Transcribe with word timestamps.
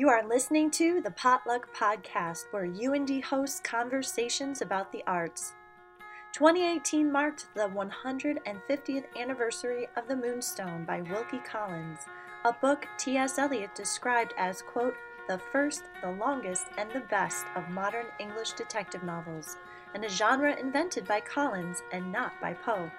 You 0.00 0.08
are 0.08 0.26
listening 0.26 0.70
to 0.70 1.02
the 1.02 1.10
Potluck 1.10 1.76
Podcast, 1.76 2.44
where 2.52 2.66
UIndy 2.66 3.22
hosts 3.22 3.60
conversations 3.60 4.62
about 4.62 4.90
the 4.92 5.04
arts. 5.06 5.52
2018 6.32 7.12
marked 7.12 7.48
the 7.54 7.68
150th 7.68 9.04
anniversary 9.14 9.88
of 9.98 10.08
The 10.08 10.16
Moonstone 10.16 10.86
by 10.86 11.02
Wilkie 11.02 11.42
Collins, 11.46 11.98
a 12.46 12.52
book 12.62 12.86
T.S. 12.96 13.38
Eliot 13.38 13.74
described 13.74 14.32
as, 14.38 14.62
quote, 14.62 14.94
the 15.28 15.38
first, 15.52 15.82
the 16.02 16.12
longest, 16.12 16.64
and 16.78 16.90
the 16.92 17.00
best 17.00 17.44
of 17.54 17.68
modern 17.68 18.06
English 18.18 18.52
detective 18.52 19.02
novels, 19.02 19.58
and 19.94 20.02
a 20.02 20.08
genre 20.08 20.56
invented 20.58 21.06
by 21.06 21.20
Collins 21.20 21.82
and 21.92 22.10
not 22.10 22.32
by 22.40 22.54
Poe. 22.54 22.90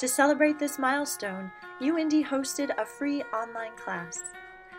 To 0.00 0.08
celebrate 0.08 0.58
this 0.58 0.80
milestone, 0.80 1.52
UIndy 1.80 2.26
hosted 2.26 2.76
a 2.76 2.84
free 2.84 3.22
online 3.32 3.76
class. 3.76 4.20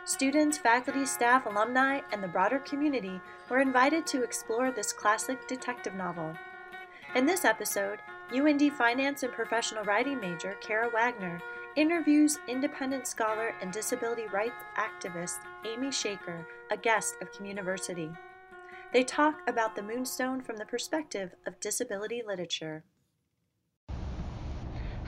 Students, 0.05 0.57
faculty, 0.57 1.05
staff, 1.05 1.45
alumni, 1.45 2.01
and 2.11 2.21
the 2.21 2.27
broader 2.27 2.59
community 2.59 3.21
were 3.49 3.59
invited 3.59 4.05
to 4.07 4.23
explore 4.23 4.69
this 4.69 4.91
classic 4.91 5.47
detective 5.47 5.95
novel. 5.95 6.35
In 7.15 7.25
this 7.25 7.45
episode, 7.45 7.99
UIndy 8.31 8.69
Finance 8.71 9.23
and 9.23 9.31
Professional 9.31 9.85
Writing 9.85 10.19
major 10.19 10.57
Kara 10.59 10.89
Wagner 10.89 11.41
interviews 11.77 12.37
independent 12.47 13.07
scholar 13.07 13.55
and 13.61 13.71
disability 13.71 14.25
rights 14.33 14.63
activist 14.77 15.37
Amy 15.65 15.91
Shaker, 15.91 16.45
a 16.69 16.75
guest 16.75 17.15
of 17.21 17.31
Communiversity. 17.31 18.15
They 18.91 19.03
talk 19.03 19.39
about 19.47 19.75
the 19.75 19.83
Moonstone 19.83 20.41
from 20.41 20.57
the 20.57 20.65
perspective 20.65 21.33
of 21.47 21.59
disability 21.59 22.21
literature. 22.25 22.83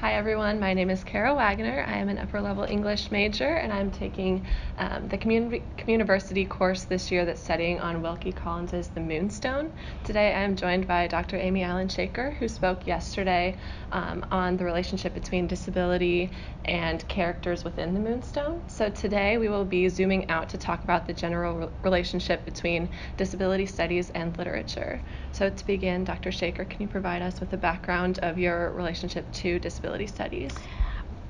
Hi 0.06 0.14
everyone, 0.14 0.60
my 0.60 0.76
name 0.76 0.92
is 0.92 1.04
Kara 1.04 1.34
Wagner. 1.34 1.84
I 1.88 1.98
am 1.98 2.10
an 2.10 2.20
upper 2.20 2.40
level 2.40 2.64
English 2.64 3.10
major 3.10 3.56
and 3.56 3.74
I'm 3.74 3.90
taking 3.90 4.46
um, 4.78 5.08
the 5.08 5.18
community 5.18 5.64
Communiversity 5.80 6.48
course 6.48 6.84
this 6.84 7.12
year 7.12 7.26
that's 7.26 7.42
studying 7.42 7.80
on 7.80 8.04
Wilkie 8.04 8.32
Collins's 8.32 8.90
The 8.90 9.00
Moonstone. 9.00 9.72
Today 10.04 10.28
I 10.36 10.42
am 10.42 10.56
joined 10.56 10.88
by 10.88 11.08
Dr. 11.08 11.38
Amy 11.38 11.64
Allen 11.64 11.90
Shaker, 11.90 12.32
who 12.32 12.48
spoke 12.48 12.86
yesterday 12.86 13.58
um, 13.92 14.24
on 14.30 14.58
the 14.58 14.66
relationship 14.66 15.16
between 15.16 15.48
disability 15.48 16.30
and 16.66 17.08
characters 17.08 17.64
within 17.64 17.96
The 17.96 18.00
Moonstone. 18.00 18.62
So 18.68 18.90
today 18.90 19.40
we 19.40 19.50
will 19.50 19.66
be 19.66 19.90
zooming 19.90 20.30
out 20.30 20.50
to 20.50 20.58
talk 20.58 20.84
about 20.84 21.08
the 21.08 21.14
general 21.14 21.56
re- 21.56 21.68
relationship 21.84 22.46
between 22.46 22.90
disability 23.18 23.66
studies 23.66 24.12
and 24.12 24.38
literature. 24.38 25.02
So 25.32 25.50
to 25.50 25.66
begin, 25.66 26.04
Dr. 26.04 26.32
Shaker, 26.32 26.66
can 26.66 26.82
you 26.82 26.88
provide 26.88 27.24
us 27.24 27.40
with 27.40 27.54
a 27.54 27.58
background 27.58 28.20
of 28.20 28.38
your 28.38 28.72
relationship 28.72 29.32
to 29.34 29.60
disability? 29.60 29.95
Disability 29.98 30.08
studies? 30.08 30.52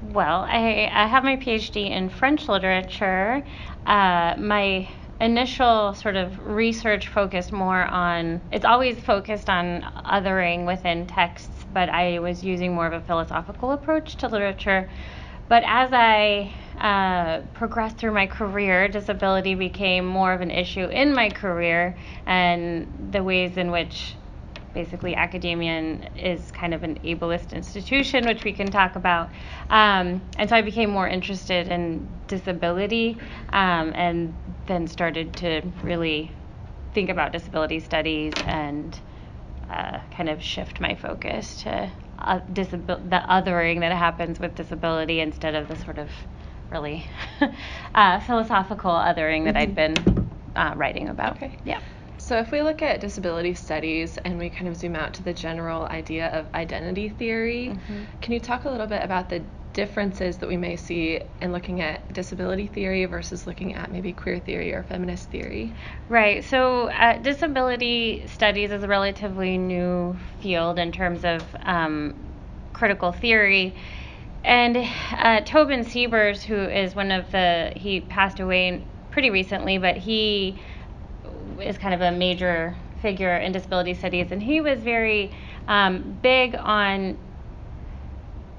Well, 0.01 0.45
I, 0.47 0.89
I 0.91 1.07
have 1.07 1.23
my 1.23 1.37
PhD 1.37 1.89
in 1.89 2.09
French 2.09 2.47
literature. 2.47 3.43
Uh, 3.85 4.35
my 4.37 4.87
initial 5.21 5.93
sort 5.93 6.15
of 6.15 6.45
research 6.45 7.07
focused 7.07 7.51
more 7.51 7.83
on, 7.83 8.41
it's 8.51 8.65
always 8.65 8.99
focused 8.99 9.49
on 9.49 9.81
othering 10.05 10.65
within 10.65 11.07
texts, 11.07 11.65
but 11.73 11.89
I 11.89 12.19
was 12.19 12.43
using 12.43 12.75
more 12.75 12.85
of 12.85 12.93
a 12.93 13.01
philosophical 13.01 13.71
approach 13.71 14.15
to 14.17 14.27
literature. 14.27 14.89
But 15.47 15.63
as 15.65 15.91
I 15.93 16.53
uh, 16.79 17.41
progressed 17.53 17.97
through 17.97 18.13
my 18.13 18.27
career, 18.27 18.87
disability 18.87 19.55
became 19.55 20.05
more 20.05 20.33
of 20.33 20.41
an 20.41 20.51
issue 20.51 20.85
in 20.85 21.13
my 21.13 21.29
career 21.29 21.95
and 22.25 23.11
the 23.11 23.23
ways 23.23 23.55
in 23.57 23.71
which 23.71 24.15
basically 24.75 25.15
academia 25.15 26.11
is 26.15 26.51
kind 26.51 26.75
of 26.75 26.83
an 26.83 26.99
ableist 26.99 27.53
institution, 27.53 28.27
which 28.27 28.43
we 28.43 28.53
can 28.53 28.67
talk 28.67 28.95
about. 28.95 29.29
Um, 29.71 30.21
and 30.37 30.47
so 30.47 30.55
I 30.55 30.61
became 30.61 30.91
more 30.91 31.07
interested 31.07 31.69
in 31.69 32.07
disability 32.27 33.17
um, 33.53 33.93
and 33.95 34.35
then 34.67 34.85
started 34.85 35.35
to 35.37 35.61
really 35.81 36.29
think 36.93 37.09
about 37.09 37.31
disability 37.31 37.79
studies 37.79 38.33
and 38.45 38.99
uh, 39.69 39.99
kind 40.15 40.29
of 40.29 40.43
shift 40.43 40.79
my 40.79 40.93
focus 40.93 41.63
to 41.63 41.91
uh, 42.19 42.39
disabil- 42.51 43.09
the 43.09 43.21
othering 43.27 43.79
that 43.79 43.91
happens 43.91 44.39
with 44.39 44.53
disability 44.55 45.21
instead 45.21 45.55
of 45.55 45.67
the 45.67 45.75
sort 45.77 45.97
of 45.97 46.09
really 46.69 47.05
uh, 47.95 48.19
philosophical 48.19 48.91
othering 48.91 49.45
that 49.45 49.55
I'd 49.55 49.75
mm-hmm. 49.75 49.93
been 49.93 50.29
uh, 50.55 50.73
writing 50.75 51.09
about. 51.09 51.37
Okay. 51.37 51.57
Yeah. 51.63 51.79
So, 52.25 52.39
if 52.39 52.49
we 52.49 52.63
look 52.63 52.81
at 52.81 53.01
disability 53.01 53.53
studies 53.53 54.17
and 54.17 54.39
we 54.39 54.49
kind 54.49 54.67
of 54.67 54.75
zoom 54.75 54.95
out 54.95 55.13
to 55.13 55.21
the 55.21 55.31
general 55.31 55.85
idea 55.85 56.29
of 56.29 56.47
identity 56.55 57.09
theory, 57.09 57.67
mm-hmm. 57.67 58.03
can 58.19 58.33
you 58.33 58.39
talk 58.39 58.65
a 58.65 58.69
little 58.69 58.87
bit 58.87 59.03
about 59.03 59.29
the 59.29 59.43
differences 59.73 60.37
that 60.37 60.49
we 60.49 60.57
may 60.57 60.75
see 60.75 61.21
in 61.39 61.51
looking 61.51 61.81
at 61.81 62.13
disability 62.13 62.65
theory 62.65 63.05
versus 63.05 63.45
looking 63.45 63.75
at 63.75 63.91
maybe 63.91 64.11
queer 64.11 64.39
theory 64.39 64.73
or 64.73 64.81
feminist 64.81 65.29
theory? 65.29 65.71
Right. 66.09 66.43
So, 66.43 66.89
uh, 66.89 67.19
disability 67.19 68.25
studies 68.25 68.71
is 68.71 68.81
a 68.81 68.87
relatively 68.87 69.59
new 69.59 70.17
field 70.41 70.79
in 70.79 70.91
terms 70.91 71.23
of 71.25 71.43
um, 71.61 72.15
critical 72.73 73.11
theory. 73.11 73.75
And 74.43 74.77
uh, 75.11 75.41
Tobin 75.41 75.83
Siebers, 75.83 76.41
who 76.41 76.55
is 76.55 76.95
one 76.95 77.11
of 77.11 77.29
the, 77.31 77.71
he 77.75 78.01
passed 78.01 78.39
away 78.39 78.83
pretty 79.11 79.29
recently, 79.29 79.77
but 79.77 79.97
he 79.97 80.59
is 81.61 81.77
kind 81.77 81.93
of 81.93 82.01
a 82.01 82.11
major 82.11 82.75
figure 83.01 83.37
in 83.37 83.51
disability 83.51 83.93
studies, 83.93 84.31
and 84.31 84.41
he 84.41 84.61
was 84.61 84.79
very 84.79 85.31
um, 85.67 86.17
big 86.21 86.55
on 86.55 87.17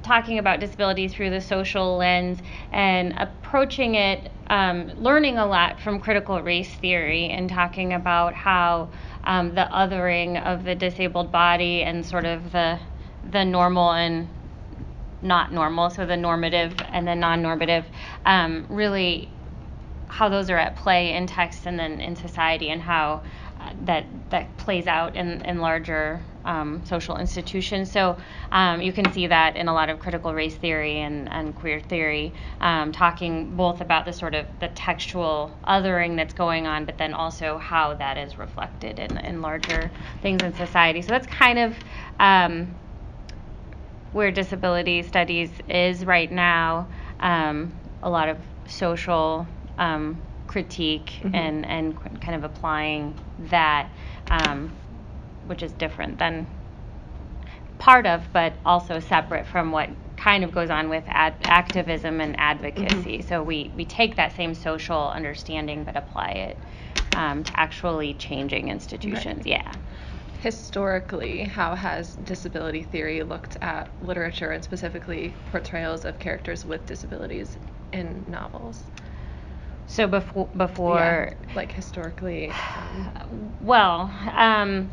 talking 0.03 0.39
about 0.39 0.61
disability 0.61 1.09
through 1.09 1.31
the 1.31 1.41
social 1.41 1.97
lens 1.97 2.39
and 2.71 3.13
approaching 3.19 3.97
it, 3.97 4.31
um, 4.49 4.89
learning 5.03 5.37
a 5.37 5.45
lot 5.45 5.81
from 5.81 5.99
critical 5.99 6.41
race 6.41 6.73
theory 6.77 7.29
and 7.31 7.51
talking 7.51 7.93
about 7.93 8.33
how 8.33 8.89
um, 9.25 9.53
the 9.57 9.69
othering 9.73 10.41
of 10.47 10.63
the 10.63 10.77
disabled 10.77 11.33
body 11.33 11.83
and 11.83 12.07
sort 12.07 12.25
of 12.25 12.53
the 12.53 12.79
the 13.33 13.45
normal 13.45 13.91
and 13.91 14.29
not 15.23 15.53
normal, 15.53 15.91
so 15.91 16.07
the 16.07 16.17
normative 16.17 16.75
and 16.93 17.09
the 17.09 17.15
non-normative, 17.15 17.85
um, 18.25 18.65
really 18.69 19.29
how 20.17 20.31
those 20.31 20.49
are 20.49 20.57
at 20.57 20.77
play 20.77 21.13
in 21.13 21.27
text 21.27 21.67
and 21.67 21.79
then 21.79 22.01
in 22.01 22.17
society 22.17 22.71
and 22.71 22.81
how 22.81 23.23
uh, 23.61 23.71
that 23.85 24.07
that 24.31 24.57
plays 24.57 24.87
out 24.87 25.15
in, 25.15 25.43
in 25.43 25.59
larger 25.59 26.23
um, 26.47 26.83
social 26.87 27.19
institutions. 27.19 27.93
So 27.93 28.17
um, 28.51 28.81
you 28.81 28.93
can 28.95 29.13
see 29.13 29.27
that 29.27 29.57
in 29.57 29.69
a 29.69 29.75
lot 29.75 29.91
of 29.91 29.99
critical 29.99 30.33
race 30.33 30.55
theory 30.55 31.01
and, 31.01 31.29
and 31.31 31.55
queer 31.55 31.81
theory, 31.81 32.33
um, 32.61 32.93
talking 32.93 33.55
both 33.57 33.83
about 33.83 34.07
the 34.07 34.13
sort 34.13 34.35
of 34.35 34.47
the 34.59 34.69
textual 34.69 35.55
othering 35.67 36.17
that's 36.17 36.33
going 36.33 36.67
on, 36.67 36.87
but 36.87 36.97
then 36.97 37.13
also 37.13 37.59
how 37.59 37.93
that 37.95 38.17
is 38.17 38.39
reflected 38.39 38.99
in, 38.99 39.19
in 39.19 39.43
larger 39.43 39.91
things 40.23 40.43
in 40.43 40.55
society. 40.55 41.03
So 41.03 41.09
that's 41.09 41.27
kind 41.27 41.59
of 41.59 41.77
um, 42.21 42.75
where 44.13 44.31
disability 44.31 45.03
studies 45.03 45.51
is 45.69 46.07
right 46.07 46.33
now. 46.33 46.89
Um, 47.21 47.75
a 48.03 48.09
lot 48.09 48.29
of 48.29 48.39
social 48.67 49.47
um, 49.79 50.21
critique 50.47 51.13
mm-hmm. 51.21 51.35
and 51.35 51.67
and 51.67 52.21
kind 52.21 52.35
of 52.35 52.45
applying 52.45 53.15
that, 53.51 53.91
um, 54.31 54.73
which 55.47 55.63
is 55.63 55.73
different 55.73 56.19
than 56.19 56.47
part 57.79 58.07
of, 58.07 58.23
but 58.33 58.55
also 58.65 59.01
separate 59.01 59.47
from 59.47 59.71
what 59.71 59.91
kind 60.17 60.45
of 60.45 60.53
goes 60.53 60.71
on 60.71 60.89
with 60.89 61.05
ad- 61.07 61.35
activism 61.43 62.21
and 62.21 62.39
advocacy. 62.39 63.19
Mm-hmm. 63.19 63.29
So 63.29 63.43
we 63.43 63.71
we 63.77 63.85
take 63.85 64.17
that 64.17 64.35
same 64.35 64.55
social 64.55 65.09
understanding 65.09 65.85
but 65.85 65.97
apply 65.97 66.31
it 66.31 66.59
um, 67.15 67.45
to 67.45 67.61
actually 67.61 68.15
changing 68.15 68.69
institutions. 68.69 69.39
Right. 69.39 69.47
Yeah. 69.47 69.75
Historically, 70.41 71.43
how 71.43 71.75
has 71.75 72.15
disability 72.17 72.83
theory 72.83 73.23
looked 73.23 73.57
at 73.63 73.89
literature 74.03 74.51
and 74.53 74.63
specifically 74.63 75.35
portrayals 75.51 76.05
of 76.05 76.19
characters 76.19 76.65
with 76.65 76.87
disabilities 76.87 77.57
in 77.93 78.25
novels? 78.29 78.85
So 79.87 80.07
before 80.07 80.49
before 80.57 81.33
yeah, 81.33 81.55
like 81.55 81.73
historically. 81.73 82.51
Um, 82.51 83.55
well, 83.61 84.13
um, 84.35 84.91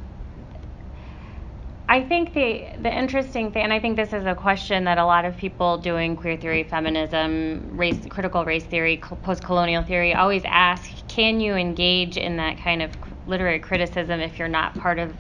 I 1.90 2.01
think 2.01 2.34
the 2.34 2.66
the 2.80 2.95
interesting 2.95 3.51
thing, 3.51 3.63
and 3.63 3.74
I 3.74 3.80
think 3.80 3.98
this 3.98 4.13
is 4.13 4.25
a 4.25 4.36
question 4.36 4.86
that 4.86 4.98
a 4.98 5.06
lot 5.06 5.25
of 5.25 5.36
people 5.38 5.78
doing 5.78 6.16
queer 6.16 6.38
theory, 6.38 6.63
feminism, 6.63 7.78
race, 7.78 8.00
critical 8.10 8.45
race 8.45 8.66
theory, 8.66 8.98
post-colonial 8.98 9.84
theory 9.84 10.13
always 10.13 10.44
ask: 10.45 10.90
Can 11.07 11.39
you 11.39 11.56
engage 11.56 12.18
in 12.18 12.38
that 12.38 12.60
kind 12.60 12.81
of 12.81 12.92
literary 13.28 13.60
criticism 13.60 14.19
if 14.19 14.39
you're 14.39 14.48
not 14.48 14.75
part 14.75 15.00
of 15.00 15.16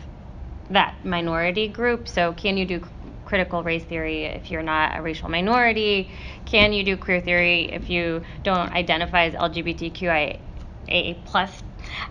that 0.69 0.95
minority 1.03 1.67
group? 1.67 2.07
So 2.07 2.33
can 2.33 2.57
you 2.57 2.65
do 2.65 2.81
critical 3.33 3.63
race 3.63 3.83
theory 3.83 4.25
if 4.25 4.51
you're 4.51 4.61
not 4.61 4.95
a 4.95 5.01
racial 5.01 5.27
minority? 5.27 6.07
Can 6.45 6.71
you 6.71 6.83
do 6.83 6.95
queer 6.95 7.19
theory 7.19 7.63
if 7.73 7.89
you 7.89 8.21
don't 8.43 8.71
identify 8.71 9.25
as 9.25 9.33
LGBTQIA 9.33 10.37
plus? 11.25 11.63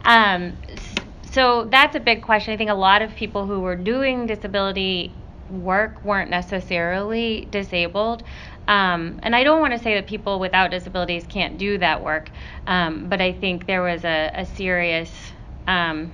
Um, 0.05 0.55
so 1.31 1.67
that's 1.67 1.95
a 1.95 2.01
big 2.01 2.23
question. 2.23 2.53
I 2.53 2.57
think 2.57 2.71
a 2.71 2.75
lot 2.75 3.03
of 3.03 3.15
people 3.15 3.47
who 3.47 3.61
were 3.61 3.77
doing 3.77 4.27
disability 4.27 5.15
work 5.49 6.05
weren't 6.05 6.29
necessarily 6.29 7.47
disabled. 7.53 8.25
Um, 8.67 9.21
and 9.23 9.37
I 9.37 9.45
don't 9.45 9.61
want 9.61 9.75
to 9.75 9.79
say 9.79 9.95
that 9.95 10.09
people 10.09 10.41
without 10.41 10.73
disabilities 10.73 11.25
can't 11.29 11.57
do 11.57 11.79
that 11.79 12.03
work, 12.03 12.31
um, 12.67 13.09
but 13.09 13.21
I 13.21 13.33
think 13.33 13.69
there 13.69 13.83
was 13.83 14.05
a, 14.05 14.33
a 14.35 14.45
serious 14.45 15.13
um, 15.69 16.13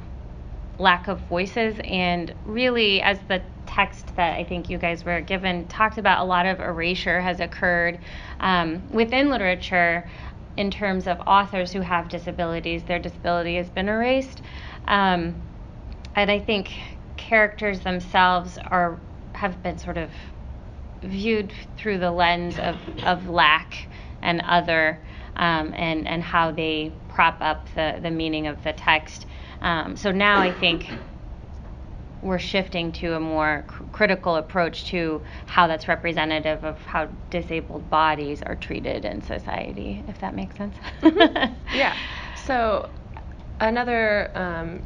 lack 0.78 1.08
of 1.08 1.20
voices. 1.22 1.76
And 1.84 2.34
really, 2.44 3.02
as 3.02 3.19
the 3.28 3.42
text 3.66 4.14
that 4.16 4.38
I 4.38 4.44
think 4.44 4.70
you 4.70 4.78
guys 4.78 5.04
were 5.04 5.20
given 5.20 5.66
talked 5.69 5.98
about, 5.98 6.22
a 6.22 6.25
lot 6.25 6.46
of 6.46 6.60
erasure 6.60 7.20
has 7.20 7.40
occurred 7.40 7.98
um, 8.40 8.82
within 8.90 9.30
literature 9.30 10.08
in 10.56 10.70
terms 10.70 11.06
of 11.06 11.20
authors 11.26 11.72
who 11.72 11.80
have 11.80 12.08
disabilities. 12.08 12.82
Their 12.84 12.98
disability 12.98 13.56
has 13.56 13.70
been 13.70 13.88
erased. 13.88 14.42
Um, 14.86 15.40
and 16.16 16.30
I 16.30 16.40
think 16.40 16.72
characters 17.16 17.80
themselves 17.80 18.58
are 18.58 18.98
have 19.34 19.62
been 19.62 19.78
sort 19.78 19.96
of 19.96 20.10
viewed 21.02 21.52
through 21.76 21.98
the 21.98 22.10
lens 22.10 22.58
of, 22.58 22.76
of 23.04 23.28
lack 23.28 23.88
and 24.22 24.40
other 24.40 24.98
um, 25.36 25.72
and, 25.76 26.08
and 26.08 26.22
how 26.22 26.50
they 26.50 26.92
prop 27.08 27.36
up 27.40 27.69
the, 27.75 28.00
the 28.02 28.10
meaning 28.10 28.48
of 28.48 28.62
the 28.64 28.72
text. 28.72 29.26
Um, 29.60 29.96
so 29.96 30.10
now 30.12 30.40
I 30.40 30.52
think 30.52 30.88
we're 32.22 32.38
shifting 32.38 32.90
to 32.93 33.14
a 33.14 33.20
more 33.20 33.64
cr- 33.69 33.84
critical 33.93 34.37
approach 34.37 34.87
to 34.87 35.22
how 35.46 35.66
that's 35.66 35.87
representative 35.88 36.64
of 36.64 36.78
how 36.84 37.08
disabled 37.31 37.88
bodies 37.90 38.43
are 38.43 38.56
treated 38.56 39.05
in 39.05 39.22
society, 39.22 40.05
if 40.08 40.19
that 40.19 40.34
makes 40.34 40.56
sense. 40.56 40.76
yeah. 41.75 41.96
So 42.44 42.88
another 43.60 44.31
um, 44.34 44.82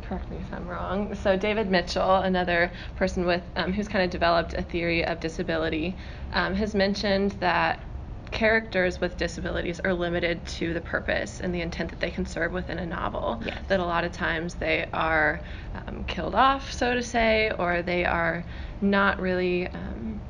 correct 0.00 0.30
me 0.30 0.38
if 0.38 0.50
I'm 0.52 0.66
wrong. 0.66 1.14
So 1.14 1.36
David 1.36 1.70
Mitchell, 1.70 2.16
another 2.16 2.72
person 2.96 3.26
with 3.26 3.42
um, 3.56 3.72
who's 3.72 3.86
kind 3.86 4.02
of 4.02 4.10
developed 4.10 4.54
a 4.54 4.62
theory 4.62 5.04
of 5.04 5.20
disability, 5.20 5.98
um, 6.32 6.54
has 6.54 6.74
mentioned 6.74 7.32
that 7.32 7.80
characters 8.30 9.00
with 9.00 9.16
disabilities 9.16 9.80
are 9.80 9.94
limited 9.94 10.44
to 10.46 10.74
the 10.74 10.80
purpose 10.80 11.40
and 11.40 11.54
the 11.54 11.60
intent 11.60 11.90
that 11.90 12.00
they 12.00 12.10
can 12.10 12.26
serve 12.26 12.52
within 12.52 12.78
a 12.78 12.86
novel. 12.86 13.40
Yes. 13.44 13.58
That 13.68 13.80
a 13.80 13.84
lot 13.84 14.04
of 14.04 14.12
times 14.12 14.54
they 14.54 14.88
are 14.92 15.40
um, 15.74 16.04
killed 16.04 16.34
off, 16.34 16.72
so 16.72 16.94
to 16.94 17.02
say, 17.02 17.50
or 17.58 17.82
they 17.82 18.04
are 18.04 18.44
not 18.80 19.20
really. 19.20 19.68
Um, 19.68 20.20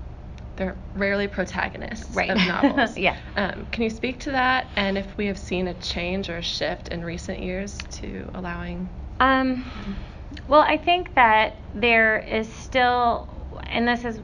they're 0.57 0.77
rarely 0.97 1.29
protagonists 1.29 2.17
right. 2.17 2.31
of 2.31 2.37
novels. 2.39 2.97
yeah. 2.99 3.17
Um, 3.37 3.69
can 3.71 3.85
you 3.85 3.91
speak 3.91 4.19
to 4.21 4.33
that, 4.33 4.67
and 4.75 4.99
if 4.99 5.17
we 5.17 5.27
have 5.27 5.39
seen 5.39 5.69
a 5.69 5.75
change 5.75 6.29
or 6.29 6.39
a 6.39 6.43
shift 6.43 6.89
in 6.89 7.05
recent 7.05 7.41
years 7.41 7.79
to 7.93 8.29
allowing 8.35 8.89
um, 9.21 9.65
well, 10.47 10.61
I 10.61 10.77
think 10.77 11.15
that 11.15 11.57
there 11.75 12.19
is 12.19 12.53
still, 12.53 13.29
and 13.65 13.89
this 13.89 14.05
is, 14.05 14.21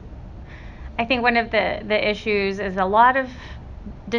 I 0.97 1.05
think 1.05 1.21
one 1.21 1.37
of 1.37 1.51
the, 1.51 1.81
the 1.85 2.09
issues 2.09 2.59
is 2.59 2.77
a 2.77 2.85
lot 2.85 3.17
of 3.17 3.29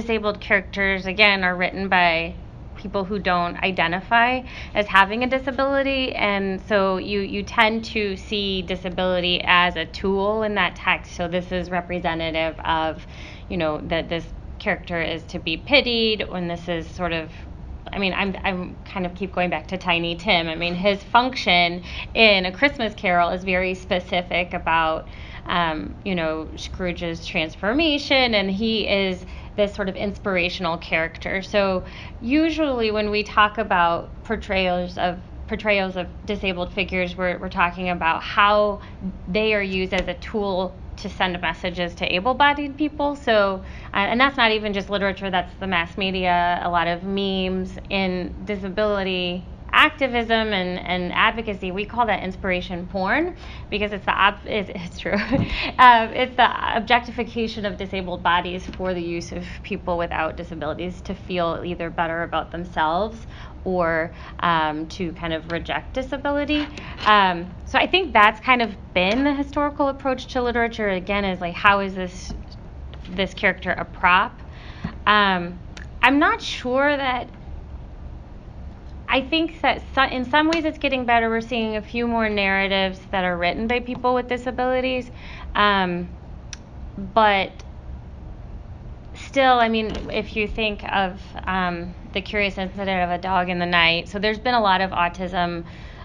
disabled 0.00 0.40
characters, 0.40 1.06
again, 1.06 1.42
are 1.42 1.56
written 1.56 1.88
by 1.88 2.34
people 2.76 3.04
who 3.04 3.18
don't 3.18 3.56
identify 3.62 4.42
as 4.74 4.86
having 4.86 5.24
a 5.24 5.26
disability. 5.26 6.14
And 6.14 6.60
so 6.68 6.98
you 6.98 7.20
you 7.20 7.42
tend 7.42 7.84
to 7.86 8.16
see 8.16 8.62
disability 8.62 9.40
as 9.44 9.76
a 9.76 9.86
tool 9.86 10.42
in 10.42 10.54
that 10.56 10.76
text. 10.76 11.14
So 11.16 11.28
this 11.28 11.50
is 11.52 11.70
representative 11.70 12.58
of 12.60 13.06
you 13.48 13.56
know 13.56 13.80
that 13.88 14.08
this 14.08 14.26
character 14.58 15.00
is 15.00 15.22
to 15.24 15.38
be 15.38 15.56
pitied 15.56 16.28
when 16.28 16.48
this 16.48 16.68
is 16.68 16.86
sort 16.86 17.12
of 17.12 17.30
I 17.92 17.98
mean, 17.98 18.12
I'm 18.12 18.36
I'm 18.44 18.76
kind 18.84 19.06
of 19.06 19.14
keep 19.14 19.32
going 19.32 19.50
back 19.50 19.68
to 19.68 19.78
Tiny 19.78 20.16
Tim. 20.16 20.48
I 20.48 20.54
mean, 20.54 20.74
his 20.74 21.02
function 21.02 21.82
in 22.14 22.44
A 22.44 22.52
Christmas 22.52 22.94
Carol 22.94 23.30
is 23.30 23.44
very 23.44 23.74
specific 23.74 24.52
about, 24.54 25.08
um, 25.46 25.94
you 26.04 26.14
know, 26.14 26.48
Scrooge's 26.56 27.24
transformation, 27.26 28.34
and 28.34 28.50
he 28.50 28.88
is 28.88 29.24
this 29.56 29.74
sort 29.74 29.88
of 29.88 29.96
inspirational 29.96 30.78
character. 30.78 31.42
So 31.42 31.84
usually 32.20 32.90
when 32.90 33.10
we 33.10 33.22
talk 33.22 33.58
about 33.58 34.10
portrayals 34.24 34.98
of 34.98 35.18
portrayals 35.48 35.96
of 35.96 36.08
disabled 36.26 36.72
figures, 36.72 37.16
we're, 37.16 37.38
we're 37.38 37.48
talking 37.48 37.88
about 37.88 38.22
how 38.22 38.80
they 39.28 39.54
are 39.54 39.62
used 39.62 39.94
as 39.94 40.08
a 40.08 40.14
tool 40.14 40.74
to 40.96 41.08
send 41.08 41.40
messages 41.40 41.94
to 41.94 42.14
able-bodied 42.14 42.76
people. 42.76 43.14
So, 43.14 43.62
uh, 43.92 43.96
and 43.96 44.20
that's 44.20 44.36
not 44.36 44.50
even 44.50 44.72
just 44.72 44.90
literature. 44.90 45.30
That's 45.30 45.54
the 45.60 45.66
mass 45.66 45.96
media. 45.96 46.60
A 46.62 46.68
lot 46.68 46.88
of 46.88 47.04
memes 47.04 47.78
in 47.90 48.34
disability 48.44 49.44
activism 49.72 50.52
and, 50.52 50.78
and 50.78 51.12
advocacy. 51.12 51.70
We 51.70 51.84
call 51.84 52.06
that 52.06 52.22
inspiration 52.22 52.86
porn 52.86 53.36
because 53.70 53.92
it's 53.92 54.04
the 54.04 54.12
op- 54.12 54.40
it's, 54.46 54.70
it's 54.74 54.98
true. 54.98 55.12
uh, 55.12 56.08
it's 56.12 56.36
the 56.36 56.76
objectification 56.76 57.64
of 57.66 57.76
disabled 57.76 58.22
bodies 58.22 58.66
for 58.66 58.94
the 58.94 59.02
use 59.02 59.32
of 59.32 59.44
people 59.62 59.98
without 59.98 60.36
disabilities 60.36 61.00
to 61.02 61.14
feel 61.14 61.62
either 61.64 61.90
better 61.90 62.22
about 62.22 62.50
themselves 62.50 63.26
or 63.64 64.12
um, 64.40 64.86
to 64.86 65.12
kind 65.14 65.32
of 65.32 65.50
reject 65.50 65.92
disability. 65.92 66.66
Um, 67.04 67.52
so 67.66 67.78
I 67.78 67.86
think 67.86 68.12
that's 68.12 68.40
kind 68.40 68.62
of 68.62 68.74
been 68.94 69.24
the 69.24 69.34
historical 69.34 69.88
approach 69.88 70.26
to 70.28 70.42
literature. 70.42 70.88
Again, 70.90 71.24
is 71.24 71.40
like 71.40 71.54
how 71.54 71.80
is 71.80 71.94
this 71.94 72.32
this 73.10 73.34
character 73.34 73.70
a 73.70 73.84
prop? 73.84 74.40
Um, 75.06 75.58
I'm 76.02 76.18
not 76.18 76.40
sure 76.40 76.96
that. 76.96 77.28
I 79.16 79.22
think 79.22 79.62
that 79.62 79.82
so, 79.94 80.02
in 80.02 80.26
some 80.26 80.50
ways 80.50 80.66
it's 80.66 80.76
getting 80.76 81.06
better. 81.06 81.30
We're 81.30 81.40
seeing 81.40 81.76
a 81.76 81.80
few 81.80 82.06
more 82.06 82.28
narratives 82.28 83.00
that 83.12 83.24
are 83.24 83.34
written 83.34 83.66
by 83.66 83.80
people 83.80 84.12
with 84.12 84.28
disabilities, 84.28 85.10
um, 85.54 86.10
but 87.14 87.50
still, 89.14 89.58
I 89.58 89.70
mean, 89.70 90.10
if 90.12 90.36
you 90.36 90.46
think 90.46 90.84
of 90.84 91.18
um, 91.44 91.94
the 92.12 92.20
curious 92.20 92.58
incident 92.58 93.04
of 93.04 93.08
a 93.08 93.16
dog 93.16 93.48
in 93.48 93.58
the 93.58 93.64
night, 93.64 94.10
so 94.10 94.18
there's 94.18 94.38
been 94.38 94.52
a 94.52 94.60
lot 94.60 94.82
of 94.82 94.90
autism 94.90 95.64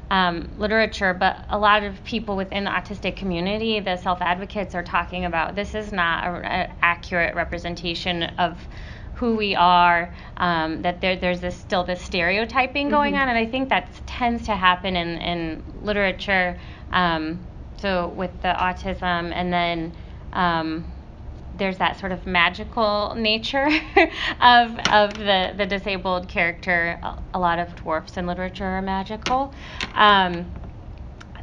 um, 0.10 0.50
literature, 0.58 1.14
but 1.14 1.44
a 1.50 1.60
lot 1.60 1.84
of 1.84 2.02
people 2.06 2.38
within 2.38 2.64
the 2.64 2.72
autistic 2.72 3.18
community, 3.18 3.82
the 3.82 3.98
self 3.98 4.22
advocates, 4.22 4.74
are 4.74 4.84
talking 4.84 5.26
about 5.26 5.54
this 5.54 5.76
is 5.76 5.92
not 5.92 6.24
an 6.46 6.72
accurate 6.82 7.36
representation 7.36 8.24
of 8.24 8.58
who 9.22 9.36
we 9.36 9.56
are, 9.56 10.12
um, 10.38 10.82
that 10.82 11.00
there, 11.00 11.16
there's 11.16 11.40
this, 11.40 11.56
still 11.56 11.84
this 11.84 12.02
stereotyping 12.02 12.90
going 12.90 13.14
mm-hmm. 13.14 13.22
on, 13.22 13.30
and 13.30 13.38
I 13.38 13.46
think 13.46 13.70
that 13.70 13.88
tends 14.08 14.48
to 14.48 14.56
happen 14.56 14.96
in, 14.96 15.10
in 15.20 15.64
literature. 15.84 16.60
Um, 16.92 17.40
so 17.78 18.08
with 18.08 18.32
the 18.42 18.48
autism, 18.48 19.32
and 19.32 19.54
then 19.54 19.94
um, 20.34 20.92
there's 21.56 21.78
that 21.78 22.00
sort 22.00 22.12
of 22.12 22.26
magical 22.26 23.14
nature 23.16 23.68
of 24.42 24.80
of 24.92 25.14
the 25.14 25.54
the 25.56 25.68
disabled 25.68 26.28
character. 26.28 27.00
A, 27.36 27.40
lot 27.40 27.60
of 27.60 27.76
dwarfs 27.76 28.18
in 28.18 28.26
literature 28.26 28.66
are 28.66 28.82
magical. 28.82 29.54
Um, 29.94 30.52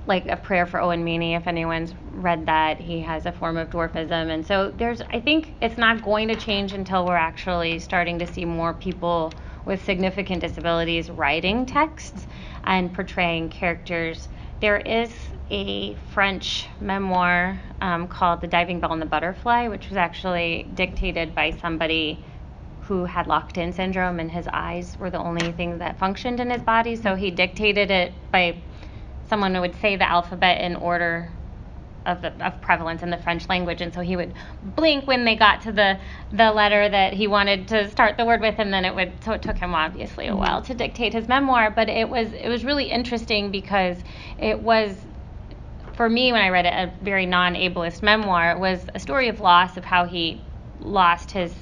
like 0.08 0.26
a 0.26 0.36
prayer 0.36 0.66
for 0.66 0.80
Owen 0.80 1.04
Meany, 1.04 1.34
if 1.34 1.46
anyone's 1.46 1.94
read 2.12 2.46
that, 2.46 2.80
he 2.80 3.00
has 3.00 3.26
a 3.26 3.32
form 3.32 3.56
of 3.58 3.70
dwarfism, 3.70 4.30
and 4.30 4.44
so 4.44 4.72
there's. 4.76 5.02
I 5.02 5.20
think 5.20 5.54
it's 5.60 5.76
not 5.76 6.02
going 6.02 6.28
to 6.28 6.36
change 6.36 6.72
until 6.72 7.06
we're 7.06 7.16
actually 7.16 7.78
starting 7.78 8.18
to 8.18 8.26
see 8.26 8.44
more 8.44 8.72
people 8.72 9.32
with 9.66 9.84
significant 9.84 10.40
disabilities 10.40 11.10
writing 11.10 11.66
texts 11.66 12.26
and 12.64 12.92
portraying 12.92 13.50
characters. 13.50 14.28
There 14.60 14.78
is 14.78 15.12
a 15.50 15.94
French 16.12 16.66
memoir 16.80 17.60
um, 17.80 18.08
called 18.08 18.40
The 18.40 18.46
Diving 18.46 18.80
Bell 18.80 18.92
and 18.92 19.02
the 19.02 19.06
Butterfly, 19.06 19.68
which 19.68 19.88
was 19.88 19.96
actually 19.96 20.68
dictated 20.74 21.34
by 21.34 21.50
somebody 21.50 22.24
who 22.80 23.04
had 23.04 23.26
locked 23.26 23.58
in 23.58 23.72
syndrome 23.72 24.18
and 24.18 24.30
his 24.30 24.48
eyes 24.50 24.98
were 24.98 25.10
the 25.10 25.18
only 25.18 25.52
thing 25.52 25.76
that 25.78 25.98
functioned 25.98 26.40
in 26.40 26.48
his 26.48 26.62
body. 26.62 26.96
So 26.96 27.14
he 27.14 27.30
dictated 27.30 27.90
it 27.90 28.14
by 28.32 28.62
someone 29.28 29.58
would 29.60 29.74
say 29.76 29.96
the 29.96 30.08
alphabet 30.08 30.60
in 30.60 30.76
order 30.76 31.30
of, 32.06 32.22
the, 32.22 32.32
of 32.44 32.60
prevalence 32.62 33.02
in 33.02 33.10
the 33.10 33.18
French 33.18 33.48
language, 33.48 33.80
and 33.80 33.92
so 33.92 34.00
he 34.00 34.16
would 34.16 34.32
blink 34.62 35.06
when 35.06 35.24
they 35.24 35.36
got 35.36 35.62
to 35.62 35.72
the 35.72 35.98
the 36.32 36.50
letter 36.50 36.88
that 36.88 37.12
he 37.12 37.26
wanted 37.26 37.68
to 37.68 37.90
start 37.90 38.16
the 38.16 38.24
word 38.24 38.40
with, 38.40 38.54
and 38.58 38.72
then 38.72 38.84
it 38.84 38.94
would. 38.94 39.12
So 39.24 39.32
it 39.32 39.42
took 39.42 39.58
him 39.58 39.74
obviously 39.74 40.26
a 40.26 40.34
while 40.36 40.62
to 40.62 40.74
dictate 40.74 41.12
his 41.12 41.28
memoir, 41.28 41.70
but 41.70 41.88
it 41.88 42.08
was 42.08 42.32
it 42.32 42.48
was 42.48 42.64
really 42.64 42.90
interesting 42.90 43.50
because 43.50 43.98
it 44.38 44.60
was 44.60 44.96
for 45.98 46.08
me, 46.08 46.30
when 46.30 46.40
I 46.40 46.50
read 46.50 46.64
it, 46.64 46.72
a 46.72 46.92
very 47.02 47.26
non 47.26 47.54
ableist 47.54 48.02
memoir, 48.02 48.52
it 48.52 48.58
was 48.58 48.86
a 48.94 49.00
story 49.00 49.28
of 49.28 49.40
loss 49.40 49.76
of 49.76 49.84
how 49.84 50.04
he 50.04 50.40
lost 50.78 51.32
his 51.32 51.52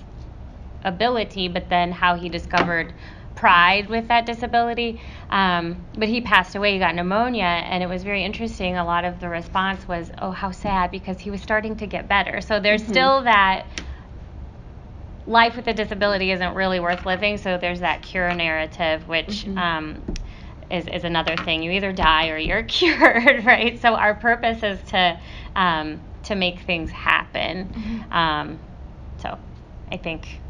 ability, 0.85 1.49
but 1.49 1.71
then 1.71 1.91
how 1.91 2.17
he 2.17 2.29
discovered 2.29 2.93
pride 3.37 3.89
with 3.89 4.09
that 4.09 4.27
disability. 4.27 5.01
Um, 5.31 5.85
but 5.97 6.09
he 6.09 6.21
passed 6.21 6.57
away, 6.57 6.73
he 6.73 6.79
got 6.79 6.95
pneumonia, 6.95 7.45
and 7.45 7.83
it 7.83 7.89
was 7.89 8.03
very 8.03 8.25
interesting. 8.25 8.77
A 8.77 8.85
lot 8.85 9.05
of 9.05 9.21
the 9.21 9.29
response 9.29 9.87
was, 9.87 10.11
oh, 10.21 10.33
how 10.33 10.51
sad, 10.51 10.91
because 10.91 11.21
he 11.21 11.31
was 11.31 11.41
starting 11.41 11.77
to 11.77 11.87
get 11.87 12.09
better. 12.09 12.41
So 12.41 12.59
there's 12.59 12.83
mm-hmm. 12.83 12.93
still 12.93 13.23
that 13.23 13.67
life 15.27 15.57
with 15.57 15.67
a 15.67 15.75
disability 15.75 16.33
isn't 16.33 16.55
really 16.55 16.81
worth 16.81 17.07
living. 17.07 17.37
So 17.37 17.59
there's 17.59 17.81
that 17.81 18.03
cure 18.03 18.35
narrative, 18.35 19.07
which 19.07 19.45
mm-hmm. 19.45 19.59
um, 19.59 20.15
is, 20.71 20.87
is 20.89 21.05
another 21.05 21.37
thing. 21.37 21.63
You 21.63 21.73
either 21.73 21.93
die 21.93 22.31
or 22.31 22.39
you're 22.39 22.63
cured, 22.65 23.45
right? 23.45 23.81
So 23.81 23.95
our 23.95 24.15
purpose 24.15 24.63
is 24.63 24.81
to 24.91 25.21
um, 25.55 26.01
to 26.25 26.35
make 26.35 26.61
things 26.61 26.91
happen. 26.91 27.69
Mm-hmm. 27.69 28.13
Um, 28.13 28.59
so 29.19 29.39
I 29.91 29.97
think 29.97 30.41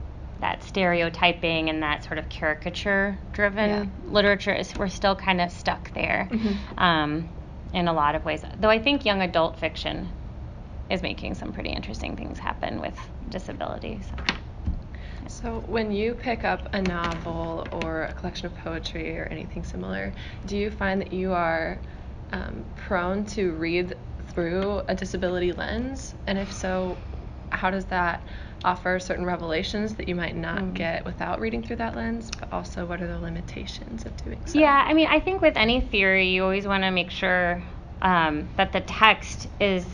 that 0.40 0.62
stereotyping 0.62 1.69
and 1.69 1.83
that 1.83 2.05
sort 2.05 2.19
of 2.19 2.28
caricature 2.28 3.19
driven 3.33 3.71
yeah. 3.71 3.87
literature 4.12 4.52
is 4.52 4.75
we're 4.76 4.88
still 4.88 5.16
kind 5.16 5.40
of 5.40 5.50
stuck 5.50 5.93
there 5.95 6.28
mm-hmm. 6.31 6.78
um, 6.78 7.28
in 7.73 7.88
a 7.88 7.93
lot 7.93 8.14
of 8.14 8.25
ways. 8.25 8.43
Though 8.61 8.71
I 8.71 8.78
think 8.78 9.05
young 9.05 9.23
adult 9.23 9.59
fiction 9.59 10.09
is 10.90 11.02
making 11.02 11.35
some 11.35 11.52
pretty 11.52 11.71
interesting 11.71 12.16
things 12.16 12.38
happen 12.38 12.81
with 12.81 12.99
disability. 13.28 14.00
So. 14.02 14.35
So, 15.28 15.61
when 15.66 15.90
you 15.90 16.14
pick 16.14 16.45
up 16.45 16.73
a 16.73 16.81
novel 16.81 17.66
or 17.73 18.05
a 18.05 18.12
collection 18.12 18.47
of 18.47 18.55
poetry 18.59 19.19
or 19.19 19.25
anything 19.25 19.64
similar, 19.64 20.12
do 20.47 20.57
you 20.57 20.71
find 20.71 21.00
that 21.00 21.12
you 21.12 21.33
are 21.33 21.78
um, 22.33 22.64
prone 22.76 23.25
to 23.26 23.52
read 23.52 23.97
through 24.28 24.83
a 24.87 24.95
disability 24.95 25.52
lens? 25.52 26.14
And 26.26 26.38
if 26.38 26.52
so, 26.52 26.97
how 27.50 27.71
does 27.71 27.85
that 27.87 28.23
offer 28.65 28.99
certain 28.99 29.25
revelations 29.25 29.95
that 29.95 30.09
you 30.09 30.15
might 30.15 30.37
not 30.37 30.59
mm. 30.59 30.75
get 30.75 31.05
without 31.05 31.41
reading 31.41 31.62
through 31.62 31.76
that 31.76 31.95
lens? 31.95 32.31
But 32.38 32.53
also, 32.53 32.87
what 32.87 33.00
are 33.00 33.07
the 33.07 33.19
limitations 33.19 34.05
of 34.05 34.17
doing 34.25 34.41
so? 34.45 34.59
Yeah, 34.59 34.85
I 34.87 34.95
mean, 34.95 35.09
I 35.09 35.21
think 35.21 35.43
with 35.43 35.57
any 35.57 35.81
theory, 35.81 36.29
you 36.29 36.43
always 36.43 36.67
want 36.67 36.83
to 36.83 36.91
make 36.91 37.11
sure 37.11 37.62
um, 38.03 38.49
that 38.57 38.73
the 38.73 38.81
text 38.81 39.49
is 39.61 39.87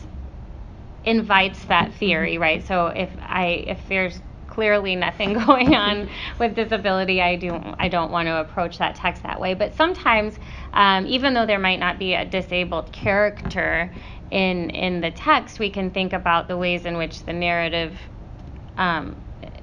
invites 1.05 1.65
that 1.65 1.93
theory, 1.95 2.37
right? 2.37 2.65
So 2.65 2.87
if 2.87 3.09
I 3.21 3.65
if 3.67 3.79
there's 3.89 4.19
clearly 4.47 4.95
nothing 4.95 5.33
going 5.45 5.75
on 5.75 6.09
with 6.39 6.55
disability, 6.55 7.21
I 7.21 7.35
do 7.35 7.59
I 7.79 7.87
don't 7.87 8.11
want 8.11 8.27
to 8.27 8.39
approach 8.39 8.77
that 8.77 8.95
text 8.95 9.23
that 9.23 9.39
way. 9.39 9.53
But 9.53 9.75
sometimes, 9.75 10.37
um, 10.73 11.05
even 11.07 11.33
though 11.33 11.45
there 11.45 11.59
might 11.59 11.79
not 11.79 11.99
be 11.99 12.13
a 12.13 12.25
disabled 12.25 12.91
character 12.91 13.91
in 14.33 14.71
in 14.71 14.99
the 14.99 15.11
text, 15.11 15.59
we 15.59 15.69
can 15.69 15.91
think 15.91 16.11
about 16.11 16.47
the 16.47 16.57
ways 16.57 16.85
in 16.85 16.97
which 16.97 17.23
the 17.23 17.33
narrative 17.33 17.95
um, 18.77 19.15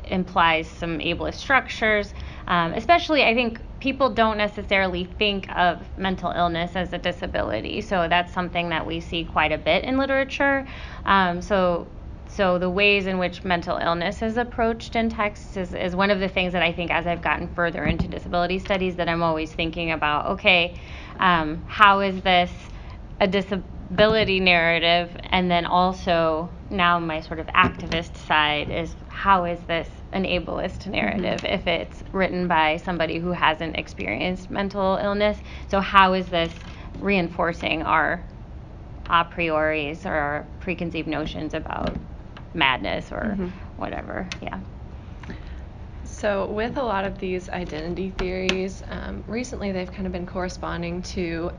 implies 0.04 0.68
some 0.68 1.00
ableist 1.00 1.34
structures. 1.34 2.14
Um, 2.46 2.72
especially, 2.74 3.24
I 3.24 3.34
think 3.34 3.60
people 3.80 4.10
don't 4.10 4.38
necessarily 4.38 5.04
think 5.18 5.50
of 5.56 5.82
mental 5.98 6.30
illness 6.30 6.76
as 6.76 6.92
a 6.92 6.98
disability. 6.98 7.80
So 7.80 8.06
that's 8.08 8.32
something 8.32 8.68
that 8.68 8.86
we 8.86 9.00
see 9.00 9.24
quite 9.24 9.50
a 9.50 9.58
bit 9.58 9.82
in 9.84 9.98
literature. 9.98 10.66
Um, 11.04 11.42
so 11.42 11.88
so 12.28 12.58
the 12.58 12.70
ways 12.70 13.08
in 13.08 13.18
which 13.18 13.42
mental 13.42 13.76
illness 13.78 14.22
is 14.22 14.36
approached 14.36 14.94
in 14.94 15.08
texts 15.08 15.56
is, 15.56 15.74
is 15.74 15.96
one 15.96 16.12
of 16.12 16.20
the 16.20 16.28
things 16.28 16.52
that 16.52 16.62
I 16.62 16.72
think 16.72 16.92
as 16.92 17.08
I've 17.08 17.22
gotten 17.22 17.48
further 17.48 17.84
into 17.84 18.06
disability 18.06 18.60
studies 18.60 18.94
that 18.96 19.08
I'm 19.08 19.24
always 19.24 19.52
thinking 19.52 19.90
about, 19.90 20.26
okay, 20.26 20.78
um, 21.18 21.64
how 21.66 21.98
is 21.98 22.22
this 22.22 22.52
a 23.18 23.26
disability 23.26 23.79
narrative? 23.90 25.16
And 25.30 25.50
then 25.50 25.66
also 25.66 26.48
now 26.70 26.98
my 26.98 27.20
sort 27.20 27.38
of 27.40 27.46
activist 27.48 28.16
side 28.26 28.70
is 28.70 28.94
how 29.08 29.44
is 29.44 29.60
this 29.66 29.88
an 30.12 30.24
ableist 30.24 30.86
narrative 30.86 31.40
mm-hmm. 31.40 31.54
if 31.54 31.66
it's 31.66 32.02
written 32.12 32.48
by 32.48 32.76
somebody 32.78 33.18
who 33.18 33.32
hasn't 33.32 33.76
experienced 33.76 34.50
mental 34.50 34.96
illness? 34.96 35.38
So 35.68 35.80
how 35.80 36.14
is 36.14 36.26
this 36.26 36.52
reinforcing 37.00 37.82
our 37.82 38.22
a 39.10 39.24
prioris 39.24 40.06
or 40.06 40.14
our 40.14 40.46
preconceived 40.60 41.08
notions 41.08 41.52
about 41.52 41.96
madness 42.54 43.10
or 43.10 43.36
mm-hmm. 43.36 43.48
whatever. 43.76 44.28
Yeah. 44.40 44.60
So, 46.04 46.46
with 46.46 46.76
a 46.76 46.82
lot 46.82 47.04
of 47.04 47.18
these 47.18 47.48
identity 47.48 48.10
theories, 48.10 48.82
um, 48.88 49.24
recently 49.26 49.72
they've 49.72 49.90
kind 49.90 50.06
of 50.06 50.12
been 50.12 50.26
corresponding 50.26 51.02
to 51.02 51.50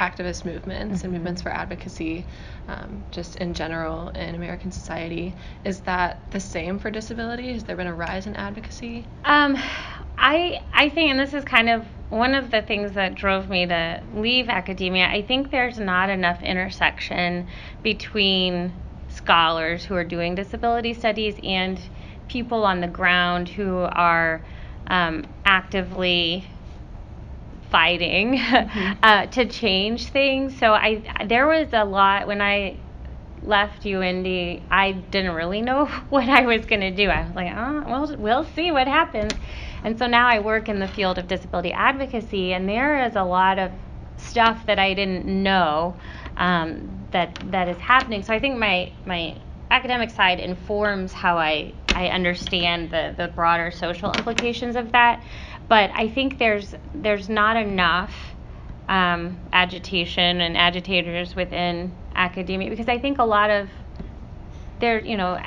activist 0.00 0.44
movements 0.44 0.96
mm-hmm. 0.96 1.04
and 1.04 1.12
movements 1.12 1.42
for 1.42 1.50
advocacy, 1.50 2.24
um, 2.68 3.04
just 3.10 3.36
in 3.36 3.52
general 3.54 4.08
in 4.08 4.34
American 4.34 4.72
society. 4.72 5.34
Is 5.64 5.80
that 5.80 6.18
the 6.30 6.40
same 6.40 6.78
for 6.78 6.90
disability? 6.90 7.52
Has 7.52 7.64
there 7.64 7.76
been 7.76 7.86
a 7.86 7.94
rise 7.94 8.26
in 8.26 8.34
advocacy? 8.34 9.04
Um, 9.24 9.56
I 10.16 10.62
I 10.72 10.88
think, 10.88 11.10
and 11.10 11.20
this 11.20 11.34
is 11.34 11.44
kind 11.44 11.68
of 11.68 11.84
one 12.08 12.34
of 12.34 12.50
the 12.50 12.62
things 12.62 12.92
that 12.92 13.14
drove 13.14 13.48
me 13.48 13.66
to 13.66 14.02
leave 14.14 14.48
academia. 14.48 15.06
I 15.06 15.22
think 15.22 15.50
there's 15.50 15.78
not 15.78 16.10
enough 16.10 16.42
intersection 16.42 17.46
between 17.82 18.72
scholars 19.08 19.84
who 19.84 19.94
are 19.94 20.04
doing 20.04 20.34
disability 20.34 20.94
studies 20.94 21.36
and 21.42 21.78
people 22.28 22.64
on 22.64 22.80
the 22.80 22.88
ground 22.88 23.48
who 23.48 23.78
are 23.78 24.42
um, 24.86 25.24
actively 25.44 26.46
fighting 27.70 28.34
mm-hmm. 28.38 28.92
uh, 29.02 29.26
to 29.26 29.46
change 29.46 30.08
things. 30.08 30.58
So 30.58 30.72
I 30.72 31.02
there 31.26 31.46
was 31.46 31.68
a 31.72 31.84
lot 31.84 32.26
when 32.26 32.40
I 32.40 32.76
left 33.42 33.84
UIndy. 33.84 34.62
I 34.70 34.92
didn't 34.92 35.32
really 35.32 35.62
know 35.62 35.86
what 36.10 36.28
I 36.28 36.46
was 36.46 36.66
going 36.66 36.80
to 36.80 36.90
do. 36.90 37.08
I 37.08 37.24
was 37.24 37.34
like, 37.34 37.52
oh, 37.54 37.84
well, 37.86 38.16
we'll 38.16 38.44
see 38.44 38.70
what 38.70 38.86
happens. 38.86 39.32
And 39.82 39.98
so 39.98 40.06
now 40.06 40.28
I 40.28 40.40
work 40.40 40.68
in 40.68 40.78
the 40.78 40.88
field 40.88 41.18
of 41.18 41.26
disability 41.26 41.72
advocacy, 41.72 42.52
and 42.52 42.68
there 42.68 43.06
is 43.06 43.16
a 43.16 43.22
lot 43.22 43.58
of 43.58 43.70
stuff 44.18 44.66
that 44.66 44.78
I 44.78 44.92
didn't 44.92 45.26
know 45.26 45.96
um, 46.36 47.06
that 47.12 47.38
that 47.50 47.68
is 47.68 47.78
happening. 47.78 48.22
So 48.22 48.34
I 48.34 48.40
think 48.40 48.58
my 48.58 48.92
my 49.06 49.36
academic 49.70 50.10
side 50.10 50.40
informs 50.40 51.12
how 51.12 51.38
I 51.38 51.72
I 51.94 52.08
understand 52.08 52.90
the 52.90 53.14
the 53.16 53.28
broader 53.28 53.70
social 53.70 54.12
implications 54.12 54.76
of 54.76 54.92
that. 54.92 55.24
But 55.70 55.92
I 55.94 56.08
think 56.08 56.38
there's 56.38 56.74
there's 56.96 57.28
not 57.28 57.56
enough 57.56 58.12
um, 58.88 59.38
agitation 59.52 60.40
and 60.40 60.56
agitators 60.56 61.36
within 61.36 61.92
academia 62.16 62.68
because 62.68 62.88
I 62.88 62.98
think 62.98 63.20
a 63.20 63.24
lot 63.24 63.50
of 63.50 63.68
there 64.80 64.98
you 65.00 65.16
know 65.16 65.38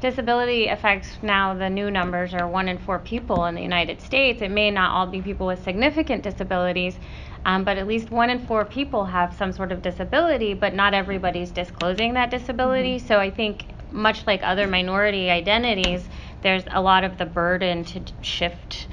disability 0.00 0.68
affects 0.68 1.18
now 1.22 1.54
the 1.54 1.68
new 1.68 1.90
numbers 1.90 2.34
are 2.34 2.46
one 2.46 2.68
in 2.68 2.78
four 2.78 3.00
people 3.00 3.46
in 3.46 3.56
the 3.56 3.62
United 3.62 4.00
States. 4.00 4.42
It 4.42 4.52
may 4.52 4.70
not 4.70 4.92
all 4.92 5.08
be 5.08 5.20
people 5.20 5.48
with 5.48 5.64
significant 5.64 6.22
disabilities, 6.22 6.96
um, 7.44 7.64
but 7.64 7.76
at 7.76 7.88
least 7.88 8.12
one 8.12 8.30
in 8.30 8.46
four 8.46 8.64
people 8.64 9.04
have 9.04 9.34
some 9.34 9.50
sort 9.50 9.72
of 9.72 9.82
disability, 9.82 10.54
but 10.54 10.72
not 10.72 10.94
everybody's 10.94 11.50
disclosing 11.50 12.14
that 12.14 12.30
disability. 12.30 12.98
Mm-hmm. 12.98 13.08
So 13.08 13.18
I 13.18 13.30
think, 13.30 13.66
much 13.90 14.24
like 14.24 14.44
other 14.44 14.68
minority 14.68 15.30
identities, 15.30 16.08
there's 16.42 16.62
a 16.70 16.80
lot 16.80 17.02
of 17.02 17.18
the 17.18 17.26
burden 17.26 17.82
to 17.86 18.02
shift 18.20 18.86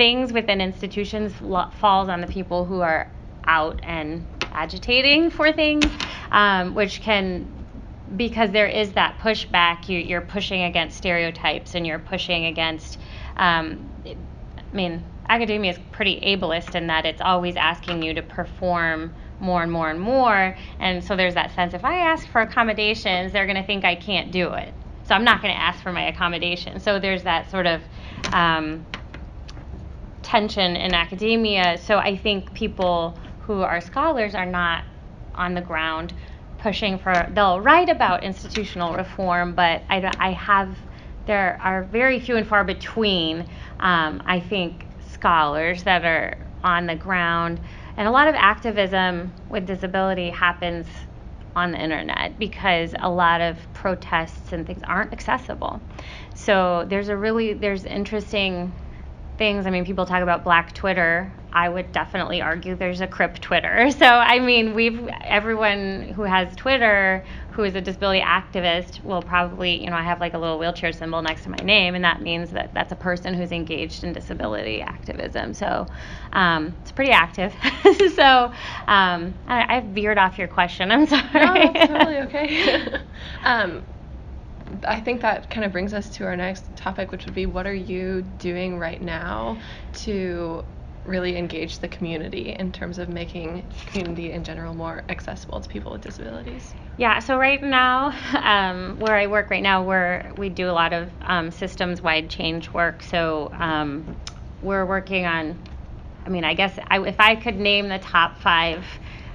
things 0.00 0.32
within 0.32 0.62
institutions 0.62 1.38
lo- 1.42 1.68
falls 1.78 2.08
on 2.08 2.22
the 2.22 2.26
people 2.26 2.64
who 2.64 2.80
are 2.80 3.06
out 3.44 3.78
and 3.82 4.26
agitating 4.44 5.28
for 5.28 5.52
things, 5.52 5.84
um, 6.30 6.74
which 6.74 7.02
can 7.02 7.46
because 8.16 8.50
there 8.50 8.66
is 8.66 8.92
that 8.94 9.18
pushback. 9.18 9.90
You, 9.90 10.16
are 10.16 10.22
pushing 10.22 10.62
against 10.62 10.96
stereotypes 10.96 11.74
and 11.74 11.86
you're 11.86 11.98
pushing 11.98 12.46
against. 12.46 12.98
Um, 13.36 13.90
I 14.06 14.74
mean, 14.74 15.04
academia 15.28 15.72
is 15.72 15.78
pretty 15.92 16.18
ableist 16.22 16.74
in 16.74 16.86
that 16.86 17.04
it's 17.04 17.20
always 17.20 17.56
asking 17.56 18.02
you 18.02 18.14
to 18.14 18.22
perform 18.22 19.14
more 19.38 19.62
and 19.62 19.70
more 19.70 19.90
and 19.90 20.00
more. 20.00 20.56
And 20.78 21.04
so 21.04 21.14
there's 21.14 21.34
that 21.34 21.54
sense 21.54 21.74
if 21.74 21.84
I 21.84 21.96
ask 22.10 22.26
for 22.26 22.40
accommodations, 22.40 23.32
they're 23.32 23.46
going 23.46 23.60
to 23.60 23.66
think 23.66 23.84
I 23.84 23.96
can't 23.96 24.32
do 24.32 24.54
it. 24.54 24.72
So 25.04 25.14
I'm 25.14 25.24
not 25.24 25.42
going 25.42 25.52
to 25.52 25.60
ask 25.60 25.82
for 25.82 25.92
my 25.92 26.08
accommodation. 26.08 26.80
So 26.80 26.98
there's 26.98 27.24
that 27.24 27.50
sort 27.50 27.66
of 27.66 27.82
um, 28.32 28.86
tension 30.30 30.76
in 30.76 30.94
academia. 30.94 31.76
So 31.76 31.98
I 31.98 32.16
think 32.16 32.54
people 32.54 33.18
who 33.40 33.62
are 33.62 33.80
scholars 33.80 34.36
are 34.36 34.46
not 34.46 34.84
on 35.34 35.54
the 35.54 35.60
ground 35.60 36.14
pushing 36.58 36.98
for, 36.98 37.28
they'll 37.34 37.60
write 37.60 37.88
about 37.88 38.22
institutional 38.22 38.94
reform, 38.94 39.54
but 39.56 39.82
I, 39.90 40.08
I 40.20 40.30
have, 40.32 40.78
there 41.26 41.58
are 41.60 41.82
very 41.82 42.20
few 42.20 42.36
and 42.36 42.46
far 42.46 42.62
between, 42.62 43.40
um, 43.80 44.22
I 44.24 44.38
think, 44.38 44.86
scholars 45.10 45.82
that 45.82 46.04
are 46.04 46.38
on 46.62 46.86
the 46.86 46.94
ground. 46.94 47.60
And 47.96 48.06
a 48.06 48.10
lot 48.12 48.28
of 48.28 48.36
activism 48.36 49.32
with 49.48 49.66
disability 49.66 50.30
happens 50.30 50.86
on 51.56 51.72
the 51.72 51.78
internet 51.82 52.38
because 52.38 52.94
a 53.00 53.10
lot 53.10 53.40
of 53.40 53.58
protests 53.74 54.52
and 54.52 54.64
things 54.64 54.82
aren't 54.84 55.12
accessible. 55.12 55.80
So 56.36 56.86
there's 56.88 57.08
a 57.08 57.16
really 57.16 57.54
there's 57.54 57.84
interesting 57.84 58.72
things. 59.40 59.66
I 59.66 59.70
mean, 59.70 59.86
people 59.86 60.04
talk 60.04 60.22
about 60.22 60.44
black 60.44 60.74
Twitter. 60.74 61.32
I 61.50 61.66
would 61.66 61.92
definitely 61.92 62.42
argue 62.42 62.76
there's 62.76 63.00
a 63.00 63.06
crip 63.06 63.40
Twitter. 63.40 63.88
So, 64.00 64.06
I 64.06 64.38
mean, 64.38 64.74
we've 64.74 65.08
everyone 65.24 66.12
who 66.14 66.22
has 66.22 66.54
Twitter 66.56 67.24
who 67.52 67.64
is 67.64 67.74
a 67.74 67.80
disability 67.80 68.20
activist 68.20 69.02
will 69.02 69.22
probably, 69.22 69.82
you 69.82 69.90
know, 69.90 69.96
I 69.96 70.02
have 70.02 70.20
like 70.20 70.34
a 70.34 70.38
little 70.38 70.58
wheelchair 70.58 70.92
symbol 70.92 71.20
next 71.22 71.42
to 71.44 71.50
my 71.50 71.56
name, 71.62 71.94
and 71.94 72.04
that 72.04 72.20
means 72.22 72.50
that 72.52 72.72
that's 72.74 72.92
a 72.92 72.96
person 72.96 73.34
who's 73.34 73.50
engaged 73.50 74.04
in 74.04 74.12
disability 74.12 74.82
activism. 74.82 75.54
So, 75.54 75.86
um, 76.32 76.74
it's 76.82 76.92
pretty 76.92 77.12
active. 77.12 77.52
so, 78.14 78.52
um, 78.86 79.34
I, 79.46 79.74
have 79.74 79.84
veered 79.84 80.18
off 80.18 80.38
your 80.38 80.48
question. 80.48 80.90
I'm 80.90 81.06
sorry. 81.06 81.22
No, 81.34 81.72
that's 81.72 81.88
totally 81.88 82.18
okay. 82.18 82.86
um, 83.44 83.82
I 84.84 85.00
think 85.00 85.20
that 85.22 85.50
kind 85.50 85.64
of 85.64 85.72
brings 85.72 85.94
us 85.94 86.08
to 86.10 86.24
our 86.24 86.36
next 86.36 86.64
topic, 86.76 87.12
which 87.12 87.24
would 87.24 87.34
be 87.34 87.46
what 87.46 87.66
are 87.66 87.74
you 87.74 88.22
doing 88.22 88.78
right 88.78 89.00
now 89.00 89.58
to 89.94 90.64
really 91.04 91.36
engage 91.36 91.78
the 91.78 91.88
community 91.88 92.54
in 92.58 92.70
terms 92.72 92.98
of 92.98 93.08
making 93.08 93.64
community 93.86 94.32
in 94.32 94.44
general 94.44 94.74
more 94.74 95.02
accessible 95.08 95.60
to 95.60 95.68
people 95.68 95.92
with 95.92 96.02
disabilities? 96.02 96.74
Yeah, 96.96 97.18
so 97.18 97.38
right 97.38 97.62
now, 97.62 98.12
um, 98.42 98.98
where 98.98 99.16
I 99.16 99.26
work 99.26 99.50
right 99.50 99.62
now, 99.62 99.82
where 99.82 100.32
we 100.36 100.48
do 100.48 100.68
a 100.68 100.72
lot 100.72 100.92
of 100.92 101.10
um, 101.22 101.50
systems-wide 101.50 102.28
change 102.30 102.70
work. 102.70 103.02
So 103.02 103.50
um, 103.54 104.16
we're 104.62 104.84
working 104.84 105.26
on, 105.26 105.58
I 106.26 106.28
mean, 106.28 106.44
I 106.44 106.54
guess 106.54 106.78
I, 106.88 107.00
if 107.00 107.18
I 107.18 107.36
could 107.36 107.56
name 107.56 107.88
the 107.88 107.98
top 107.98 108.38
five 108.40 108.84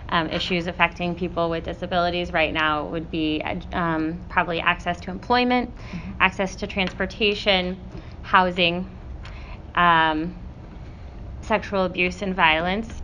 um, 0.10 0.30
issues 0.30 0.68
affecting 0.68 1.16
people 1.16 1.50
with 1.50 1.66
disabilities 1.66 2.32
right 2.32 2.54
now, 2.54 2.86
would 2.86 3.10
be 3.10 3.42
um, 3.74 4.24
probably 4.30 4.60
access 4.60 5.00
to 5.02 5.12
employment, 5.12 5.76
mm-hmm. 5.76 6.12
access 6.20 6.56
to 6.58 6.68
transportation, 6.68 7.78
housing, 8.22 8.90
um, 9.76 10.36
sexual 11.42 11.86
abuse 11.86 12.22
and 12.22 12.36
violence, 12.36 13.02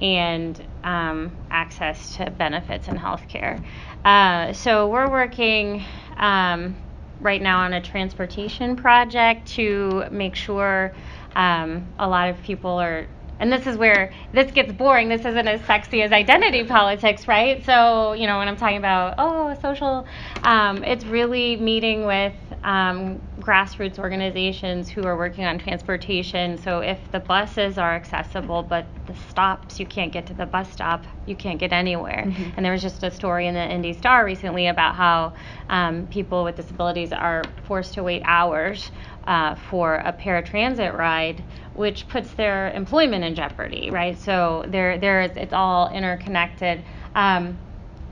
and 0.00 0.62
um, 0.82 1.36
access 1.50 2.16
to 2.16 2.30
benefits 2.30 2.88
and 2.88 2.98
health 2.98 3.26
care. 3.28 3.62
Uh, 4.04 4.52
so 4.52 4.88
we're 4.88 5.10
working 5.10 5.84
um, 6.16 6.76
right 7.20 7.40
now 7.40 7.60
on 7.60 7.72
a 7.72 7.80
transportation 7.80 8.76
project 8.76 9.46
to 9.46 10.04
make 10.10 10.34
sure 10.34 10.92
um, 11.36 11.86
a 11.98 12.08
lot 12.08 12.28
of 12.28 12.40
people 12.42 12.70
are 12.70 13.06
and 13.44 13.52
this 13.52 13.66
is 13.66 13.76
where 13.76 14.10
this 14.32 14.50
gets 14.52 14.72
boring. 14.72 15.10
This 15.10 15.26
isn't 15.26 15.46
as 15.46 15.60
sexy 15.66 16.00
as 16.00 16.12
identity 16.12 16.64
politics, 16.64 17.28
right? 17.28 17.62
So, 17.66 18.14
you 18.14 18.26
know, 18.26 18.38
when 18.38 18.48
I'm 18.48 18.56
talking 18.56 18.78
about, 18.78 19.16
oh, 19.18 19.54
social, 19.60 20.06
um, 20.44 20.82
it's 20.82 21.04
really 21.04 21.56
meeting 21.56 22.06
with 22.06 22.32
um, 22.62 23.20
grassroots 23.40 23.98
organizations 23.98 24.88
who 24.88 25.04
are 25.04 25.18
working 25.18 25.44
on 25.44 25.58
transportation. 25.58 26.56
So, 26.56 26.80
if 26.80 26.98
the 27.12 27.20
buses 27.20 27.76
are 27.76 27.94
accessible, 27.94 28.62
but 28.62 28.86
the 29.06 29.14
stops, 29.28 29.78
you 29.78 29.84
can't 29.84 30.10
get 30.10 30.24
to 30.28 30.34
the 30.34 30.46
bus 30.46 30.72
stop, 30.72 31.04
you 31.26 31.36
can't 31.36 31.58
get 31.58 31.70
anywhere. 31.70 32.24
Mm-hmm. 32.26 32.50
And 32.56 32.64
there 32.64 32.72
was 32.72 32.80
just 32.80 33.02
a 33.02 33.10
story 33.10 33.46
in 33.46 33.52
the 33.52 33.70
Indy 33.70 33.92
Star 33.92 34.24
recently 34.24 34.68
about 34.68 34.94
how 34.94 35.34
um, 35.68 36.06
people 36.06 36.44
with 36.44 36.56
disabilities 36.56 37.12
are 37.12 37.42
forced 37.66 37.92
to 37.94 38.02
wait 38.02 38.22
hours 38.24 38.90
uh, 39.26 39.54
for 39.54 39.96
a 39.96 40.12
paratransit 40.12 40.96
ride, 40.96 41.42
which 41.74 42.08
puts 42.08 42.32
their 42.34 42.70
employment 42.72 43.24
in 43.24 43.34
jeopardy, 43.34 43.90
right? 43.90 44.18
So 44.18 44.64
there, 44.68 44.98
there 44.98 45.22
is, 45.22 45.36
it's 45.36 45.52
all 45.52 45.90
interconnected. 45.90 46.82
Um, 47.14 47.58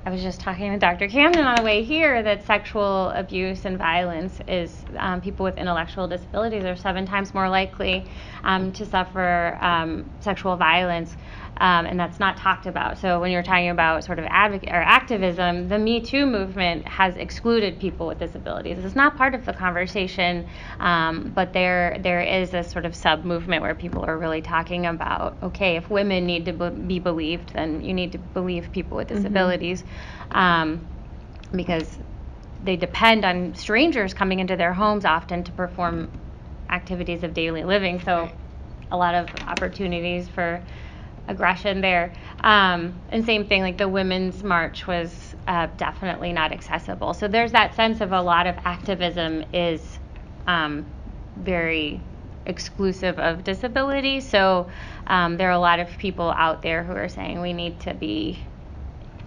I 0.04 0.11
was 0.11 0.21
just 0.21 0.40
talking 0.40 0.73
to 0.73 0.78
Dr. 0.78 1.07
Camden 1.07 1.45
on 1.45 1.54
the 1.57 1.62
way 1.62 1.85
here 1.85 2.25
that 2.25 2.45
sexual 2.45 3.11
abuse 3.11 3.64
and 3.66 3.78
violence 3.78 4.40
is 4.49 4.85
um, 4.97 5.21
people 5.21 5.45
with 5.45 5.57
intellectual 5.59 6.09
disabilities 6.09 6.64
are 6.64 6.75
seven 6.75 7.07
times 7.07 7.33
more 7.35 7.49
likely 7.49 8.04
um, 8.42 8.73
to 8.73 8.85
suffer 8.85 9.57
um, 9.61 10.11
sexual 10.19 10.57
violence 10.57 11.16
um, 11.62 11.87
and 11.87 11.99
that's 11.99 12.19
not 12.19 12.37
talked 12.37 12.66
about. 12.66 12.99
So 12.99 13.21
when 13.21 13.31
you're 13.31 13.45
talking 13.45 13.69
about 13.69 14.02
sort 14.02 14.19
of 14.19 14.25
advocate 14.28 14.71
or 14.71 14.83
activism, 14.83 15.69
the 15.69 15.78
Me 15.78 16.00
Too 16.00 16.26
movement 16.26 16.85
has 16.88 17.14
excluded 17.14 17.78
people 17.78 18.09
with 18.09 18.19
disabilities. 18.19 18.85
It's 18.85 18.97
not 18.97 19.16
part 19.16 19.33
of 19.37 19.47
the 19.47 19.52
conversation, 19.52 20.49
um, 20.81 21.31
but 21.33 21.52
there 21.52 21.99
there 22.00 22.21
is 22.21 22.52
a 22.52 22.64
sort 22.64 22.85
of 22.85 22.97
sub 22.97 23.25
movement 23.25 23.62
where 23.62 23.76
people 23.76 24.04
are 24.04 24.19
really 24.19 24.42
talking 24.42 24.87
about 24.87 25.37
okay, 25.40 25.76
if 25.76 25.88
women 25.88 26.26
need 26.26 26.47
to 26.47 26.52
be 26.52 26.99
believed, 26.99 27.52
then 27.52 27.81
you 27.81 27.95
need 27.95 28.11
to 28.11 28.19
believe 28.19 28.73
people 28.73 28.97
with 28.97 29.07
mm-hmm. 29.07 29.19
disabilities, 29.19 29.85
mm-hmm. 29.85 30.37
um, 30.37 30.87
because 31.54 31.97
they 32.64 32.75
depend 32.75 33.25
on 33.25 33.54
strangers 33.54 34.14
coming 34.14 34.40
into 34.40 34.57
their 34.57 34.73
homes 34.73 35.04
often 35.04 35.45
to 35.45 35.52
perform 35.52 36.11
activities 36.71 37.23
of 37.23 37.35
daily 37.35 37.62
living. 37.62 38.00
So 38.00 38.28
a 38.90 38.97
lot 38.97 39.14
of 39.14 39.28
opportunities 39.47 40.28
for 40.28 40.61
aggression 41.29 41.81
there. 41.81 42.12
Um, 42.41 42.95
and 43.11 43.25
same 43.25 43.47
thing, 43.47 43.62
like 43.62 43.79
the 43.79 43.88
women's 43.88 44.43
march 44.43 44.87
was 44.87 45.35
uh, 45.47 45.69
definitely 45.76 46.33
not 46.33 46.52
accessible. 46.52 47.14
So 47.14 47.29
there's 47.29 47.52
that 47.52 47.75
sense 47.75 48.00
of 48.00 48.12
a 48.12 48.21
lot 48.21 48.47
of 48.47 48.57
activism 48.64 49.45
is 49.52 49.99
um, 50.47 50.87
very 51.37 52.00
exclusive 52.47 53.19
of 53.19 53.45
disability. 53.45 54.21
So 54.21 54.69
um, 55.07 55.37
there 55.37 55.49
are 55.49 55.52
a 55.52 55.59
lot 55.59 55.81
of 55.81 55.88
people 55.99 56.31
out 56.31 56.62
there 56.62 56.83
who 56.83 56.93
are 56.93 57.09
saying 57.09 57.41
we 57.41 57.52
need 57.52 57.78
to 57.80 57.95
be 57.95 58.39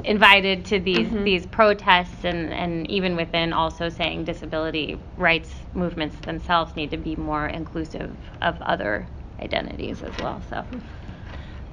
invited 0.03 0.65
to 0.65 0.79
these 0.79 1.07
mm-hmm. 1.07 1.23
these 1.23 1.45
protests 1.47 2.25
and, 2.25 2.53
and 2.53 2.89
even 2.91 3.15
within 3.15 3.53
also 3.53 3.89
saying 3.89 4.23
disability 4.23 4.99
rights 5.17 5.51
movements 5.73 6.15
themselves 6.25 6.75
need 6.75 6.91
to 6.91 6.97
be 6.97 7.15
more 7.15 7.47
inclusive 7.47 8.15
of 8.41 8.61
other 8.61 9.07
identities 9.39 10.03
as 10.03 10.15
well. 10.19 10.41
So 10.49 10.63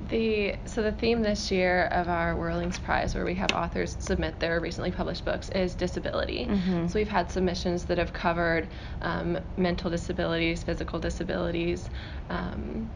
the 0.08 0.56
so 0.66 0.82
the 0.82 0.92
theme 0.92 1.22
this 1.22 1.50
year 1.50 1.84
of 1.86 2.08
our 2.08 2.34
Whirlings 2.36 2.78
Prize, 2.78 3.14
where 3.14 3.24
we 3.24 3.34
have 3.34 3.52
authors 3.52 3.96
submit 3.98 4.38
their 4.40 4.60
recently 4.60 4.90
published 4.90 5.24
books, 5.24 5.48
is 5.50 5.74
disability. 5.74 6.46
Mm-hmm. 6.46 6.86
So 6.88 6.98
we've 6.98 7.08
had 7.08 7.30
submissions 7.30 7.84
that 7.86 7.98
have 7.98 8.12
covered 8.12 8.68
um, 9.00 9.38
mental 9.56 9.90
disabilities, 9.90 10.62
physical 10.62 10.98
disabilities, 10.98 11.88
um, 12.30 12.90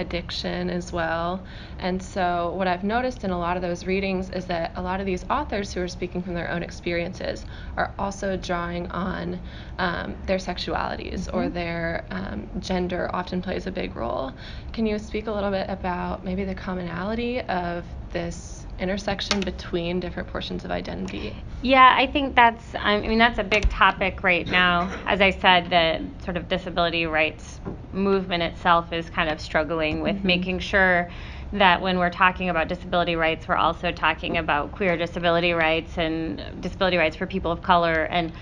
addiction 0.00 0.70
as 0.70 0.92
well. 0.92 1.44
And 1.78 2.02
so, 2.02 2.52
what 2.56 2.66
I've 2.66 2.84
noticed 2.84 3.24
in 3.24 3.30
a 3.30 3.38
lot 3.38 3.56
of 3.56 3.62
those 3.62 3.86
readings 3.86 4.30
is 4.30 4.46
that 4.46 4.72
a 4.76 4.82
lot 4.82 5.00
of 5.00 5.06
these 5.06 5.24
authors 5.30 5.72
who 5.72 5.80
are 5.82 5.88
speaking 5.88 6.22
from 6.22 6.34
their 6.34 6.50
own 6.50 6.62
experiences 6.62 7.44
are 7.76 7.92
also 7.98 8.36
drawing 8.36 8.90
on 8.90 9.38
um, 9.78 10.16
their 10.26 10.38
sexualities 10.38 11.26
mm-hmm. 11.26 11.36
or 11.36 11.48
their 11.48 12.04
um, 12.10 12.48
gender, 12.58 13.10
often 13.12 13.40
plays 13.40 13.66
a 13.66 13.70
big 13.70 13.94
role. 13.94 14.32
Can 14.72 14.86
you 14.86 14.98
speak 14.98 15.26
a 15.26 15.32
little 15.32 15.50
bit 15.50 15.66
about 15.68 16.24
maybe 16.24 16.44
the 16.44 16.54
commonality 16.54 17.40
of 17.42 17.84
this? 18.12 18.49
Intersection 18.80 19.40
between 19.40 20.00
different 20.00 20.28
portions 20.28 20.64
of 20.64 20.70
identity? 20.70 21.36
Yeah, 21.62 21.94
I 21.96 22.06
think 22.06 22.34
that's 22.34 22.74
I 22.74 23.00
mean 23.00 23.18
that's 23.18 23.38
a 23.38 23.44
big 23.44 23.68
topic 23.70 24.22
right 24.22 24.46
now. 24.46 24.90
As 25.06 25.20
I 25.20 25.30
said, 25.30 25.70
the 25.70 26.24
sort 26.24 26.36
of 26.36 26.48
disability 26.48 27.06
rights 27.06 27.60
movement 27.92 28.42
itself 28.42 28.92
is 28.92 29.10
kind 29.10 29.28
of 29.28 29.40
struggling 29.40 30.00
with 30.00 30.16
mm-hmm. 30.16 30.26
making 30.26 30.58
sure 30.60 31.10
that 31.52 31.80
when 31.80 31.98
we're 31.98 32.10
talking 32.10 32.48
about 32.48 32.68
disability 32.68 33.16
rights, 33.16 33.48
we're 33.48 33.56
also 33.56 33.90
talking 33.90 34.38
about 34.38 34.72
queer 34.72 34.96
disability 34.96 35.52
rights 35.52 35.98
and 35.98 36.42
disability 36.60 36.96
rights 36.96 37.16
for 37.16 37.26
people 37.26 37.50
of 37.50 37.62
color 37.62 38.04
and 38.04 38.32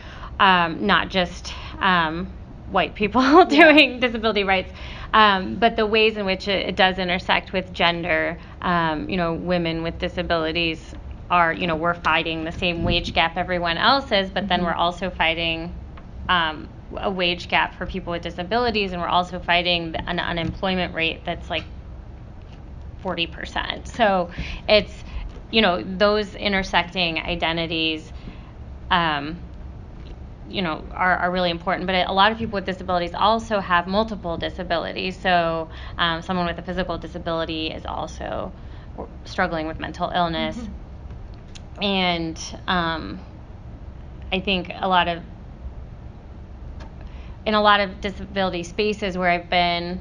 um, 0.40 0.86
not 0.86 1.08
just 1.08 1.54
um, 1.80 2.32
white 2.70 2.94
people 2.94 3.44
doing 3.46 4.00
disability 4.00 4.44
rights. 4.44 4.72
Um, 5.12 5.56
but 5.56 5.76
the 5.76 5.86
ways 5.86 6.16
in 6.16 6.26
which 6.26 6.48
it, 6.48 6.68
it 6.68 6.76
does 6.76 6.98
intersect 6.98 7.52
with 7.52 7.72
gender, 7.72 8.38
um, 8.60 9.08
you 9.08 9.16
know, 9.16 9.34
women 9.34 9.82
with 9.82 9.98
disabilities 9.98 10.94
are, 11.30 11.52
you 11.52 11.66
know, 11.66 11.76
we're 11.76 11.94
fighting 11.94 12.44
the 12.44 12.52
same 12.52 12.84
wage 12.84 13.14
gap 13.14 13.36
everyone 13.36 13.78
else 13.78 14.10
is, 14.12 14.30
but 14.30 14.48
then 14.48 14.60
mm-hmm. 14.60 14.66
we're 14.66 14.74
also 14.74 15.10
fighting 15.10 15.74
um, 16.28 16.68
a 16.96 17.10
wage 17.10 17.48
gap 17.48 17.74
for 17.76 17.86
people 17.86 18.12
with 18.12 18.22
disabilities, 18.22 18.92
and 18.92 19.00
we're 19.00 19.08
also 19.08 19.38
fighting 19.38 19.94
an 19.94 20.18
unemployment 20.18 20.94
rate 20.94 21.24
that's 21.24 21.48
like 21.50 21.64
40%. 23.02 23.86
So 23.88 24.30
it's, 24.68 24.92
you 25.50 25.62
know, 25.62 25.82
those 25.82 26.34
intersecting 26.34 27.18
identities. 27.18 28.12
Um, 28.90 29.38
you 30.48 30.62
know 30.62 30.84
are, 30.92 31.16
are 31.16 31.30
really 31.30 31.50
important. 31.50 31.86
But 31.86 32.08
a 32.08 32.12
lot 32.12 32.32
of 32.32 32.38
people 32.38 32.56
with 32.56 32.64
disabilities 32.66 33.14
also 33.14 33.60
have 33.60 33.86
multiple 33.86 34.36
disabilities. 34.36 35.18
So 35.18 35.68
um, 35.98 36.22
someone 36.22 36.46
with 36.46 36.58
a 36.58 36.62
physical 36.62 36.98
disability 36.98 37.68
is 37.68 37.86
also 37.86 38.52
struggling 39.24 39.66
with 39.66 39.78
mental 39.80 40.10
illness. 40.10 40.56
Mm-hmm. 40.56 41.82
and 41.82 42.60
um, 42.66 43.20
i 44.32 44.40
think 44.40 44.70
a 44.74 44.88
lot 44.88 45.08
of 45.08 45.22
in 47.46 47.54
a 47.54 47.62
lot 47.62 47.80
of 47.80 48.00
disability 48.00 48.62
spaces 48.62 49.16
where 49.16 49.30
i've 49.30 49.48
been 49.48 50.00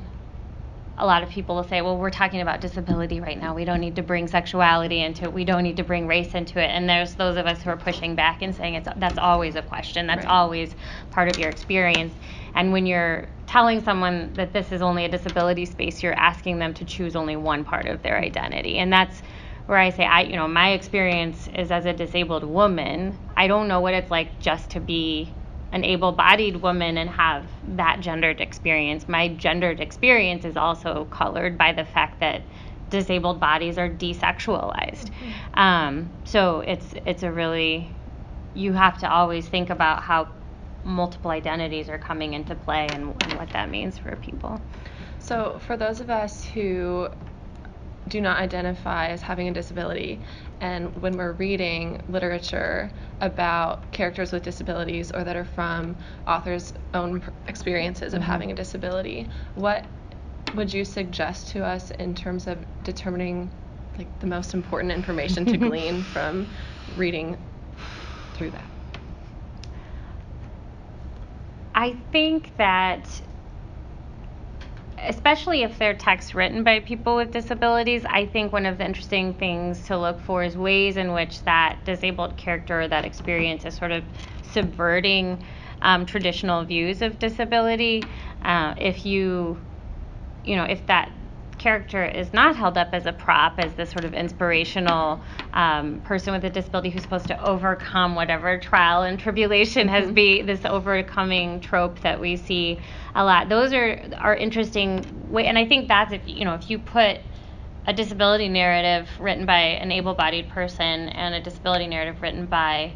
a 0.99 1.05
lot 1.05 1.21
of 1.21 1.29
people 1.29 1.55
will 1.55 1.63
say, 1.63 1.81
well, 1.81 1.97
we're 1.97 2.10
talking 2.10 2.41
about 2.41 2.60
disability 2.60 3.19
right 3.19 3.39
now. 3.39 3.53
We 3.53 3.65
don't 3.65 3.79
need 3.79 3.95
to 3.97 4.01
bring 4.01 4.27
sexuality 4.27 5.01
into 5.01 5.25
it. 5.25 5.33
We 5.33 5.45
don't 5.45 5.62
need 5.62 5.77
to 5.77 5.83
bring 5.83 6.07
race 6.07 6.33
into 6.33 6.60
it. 6.60 6.67
And 6.67 6.89
there's 6.89 7.13
those 7.13 7.38
of 7.38 7.45
us 7.45 7.62
who 7.62 7.69
are 7.69 7.77
pushing 7.77 8.15
back 8.15 8.41
and 8.41 8.55
saying 8.55 8.75
it's 8.75 8.89
that's 8.97 9.19
always 9.19 9.55
a 9.55 9.62
question. 9.62 10.07
That's 10.07 10.25
right. 10.25 10.31
always 10.31 10.75
part 11.12 11.29
of 11.29 11.38
your 11.38 11.49
experience. 11.49 12.13
And 12.55 12.71
when 12.71 12.88
you're 12.88 13.27
telling 13.45 13.83
someone 13.83 14.33
that 14.33 14.53
this 14.53 14.71
is 14.71 14.81
only 14.81 15.05
a 15.05 15.10
disability 15.10 15.65
space, 15.65 16.01
you're 16.01 16.13
asking 16.13 16.57
them 16.57 16.73
to 16.73 16.86
choose 16.86 17.15
only 17.15 17.36
one 17.36 17.63
part 17.63 17.86
of 17.86 18.01
their 18.01 18.17
identity. 18.17 18.79
And 18.79 18.91
that's 18.91 19.21
where 19.67 19.77
I 19.77 19.91
say, 19.91 20.05
I, 20.05 20.21
you 20.21 20.36
know, 20.36 20.47
my 20.47 20.71
experience 20.71 21.47
is 21.53 21.71
as 21.71 21.86
a 21.86 21.93
disabled 21.93 22.43
woman, 22.43 23.17
I 23.36 23.47
don't 23.47 23.67
know 23.67 23.81
what 23.81 23.93
it's 23.93 24.10
like 24.10 24.39
just 24.39 24.71
to 24.71 24.79
be 24.79 25.31
an 25.71 25.84
able 25.84 26.12
bodied 26.12 26.58
woman 26.58 26.97
and 26.97 27.10
have 27.10 27.45
that 27.67 27.99
gendered 27.99 28.39
experience. 28.39 29.08
My 29.08 29.27
gendered 29.27 29.80
experience 29.80 30.45
is 30.45 30.56
also 30.56 31.06
colored 31.06 31.58
by 31.58 31.73
the 31.73 31.84
fact 31.84 32.19
that 32.21 32.41
disabled 32.89 33.39
bodies 33.39 33.77
are 33.77 33.89
desexualized. 33.89 35.10
Mm-hmm. 35.10 35.60
Um, 35.60 36.10
so 36.23 36.62
it's 36.62 36.93
it's 37.06 37.23
a 37.23 37.32
really 37.32 37.89
you 38.53 38.73
have 38.73 38.97
to 38.99 39.12
always 39.12 39.47
think 39.47 39.69
about 39.69 40.01
how 40.01 40.30
multiple 40.84 41.32
identities 41.32 41.89
are 41.89 41.99
coming 41.99 42.34
into 42.34 42.56
play 42.56 42.88
and, 42.91 43.13
and 43.23 43.34
what 43.36 43.49
that 43.49 43.69
means 43.69 43.97
for 43.97 44.15
people. 44.15 44.60
So, 45.19 45.60
for 45.60 45.75
those 45.75 45.99
of 45.99 46.10
us 46.10 46.45
who 46.45 47.10
do 48.08 48.22
not 48.22 48.38
identify 48.38 49.08
as 49.08 49.22
having 49.22 49.48
a 49.48 49.54
disability, 49.54 50.20
and 50.62 51.02
when 51.02 51.17
we're 51.17 51.34
reading 51.34 52.02
literature 52.10 52.91
about 53.22 53.91
characters 53.91 54.32
with 54.32 54.43
disabilities 54.43 55.12
or 55.12 55.24
that 55.24 55.36
are 55.36 55.46
from 55.46 55.96
authors' 56.26 56.74
own 56.93 57.22
experiences 57.48 58.13
of 58.13 58.22
mm-hmm. 58.22 58.32
having 58.32 58.52
a 58.52 58.56
disability, 58.56 59.28
what 59.56 59.86
would 60.56 60.74
you 60.74 60.86
suggest 60.86 61.50
to 61.50 61.63
us 61.63 61.91
in 61.91 62.15
terms 62.15 62.48
of 62.48 62.58
determining 62.84 63.50
like 63.98 64.20
the 64.20 64.28
most 64.28 64.54
important 64.54 64.91
information 64.91 65.46
to 65.46 65.58
glean 65.58 66.04
from 66.04 66.48
reading 66.96 67.38
through 68.34 68.52
that? 68.52 68.65
I 71.76 71.96
think 72.12 72.58
that 72.58 73.22
especially 75.05 75.63
if 75.63 75.77
they're 75.77 75.93
texts 75.93 76.33
written 76.33 76.63
by 76.63 76.79
people 76.79 77.15
with 77.15 77.31
disabilities, 77.31 78.05
I 78.05 78.25
think 78.25 78.51
one 78.51 78.65
of 78.65 78.77
the 78.77 78.86
interesting 78.86 79.33
things 79.33 79.86
to 79.86 79.97
look 79.97 80.19
for 80.21 80.43
is 80.43 80.57
ways 80.57 80.97
in 80.97 81.13
which 81.13 81.43
that 81.43 81.79
disabled 81.86 82.38
character 82.38 82.81
or 82.81 82.88
that 82.88 83.05
experience 83.05 83.65
is 83.65 83.75
sort 83.75 83.91
of 83.91 84.03
subverting 84.41 85.43
um, 85.81 86.05
traditional 86.05 86.63
views 86.65 87.01
of 87.01 87.19
disability. 87.19 88.03
Uh, 88.41 88.73
if 88.77 89.05
you, 89.05 89.60
you 90.43 90.55
know, 90.55 90.63
if 90.63 90.86
that 90.88 91.12
character 91.67 92.06
is 92.06 92.32
not 92.32 92.56
held 92.56 92.77
up 92.77 92.88
as 92.93 93.06
a 93.06 93.12
prop, 93.12 93.60
as 93.60 93.73
this 93.73 93.89
sort 93.89 94.06
of 94.06 94.13
inspirational 94.13 95.21
um, 95.51 95.99
person 95.99 96.32
with 96.32 96.45
a 96.45 96.49
disability 96.49 96.89
who's 96.89 97.01
supposed 97.01 97.27
to 97.27 97.38
overcome 97.43 98.15
whatever 98.15 98.58
trial 98.58 99.01
and 99.03 99.19
tribulation 99.19 99.88
mm-hmm. 99.88 100.06
has 100.06 100.10
been, 100.10 100.45
this 100.45 100.63
overcoming 100.63 101.60
trope 101.60 101.99
that 101.99 102.21
we 102.21 102.38
see 102.38 102.80
a 103.15 103.21
lot. 103.21 103.49
Those 103.49 103.73
are 103.73 103.99
are 104.17 104.34
interesting 104.34 105.06
way, 105.30 105.45
and 105.45 105.58
I 105.58 105.67
think 105.67 105.89
that's 105.89 106.13
if 106.13 106.21
you 106.25 106.45
know 106.45 106.53
if 106.53 106.69
you 106.69 106.80
put 106.80 107.17
a 107.86 107.91
disability 107.91 108.47
narrative 108.47 109.10
written 109.19 109.45
by 109.45 109.60
an 109.84 109.91
able-bodied 109.91 110.47
person 110.47 111.10
and 111.10 111.36
a 111.36 111.41
disability 111.41 111.88
narrative 111.88 112.21
written 112.21 112.45
by 112.45 112.93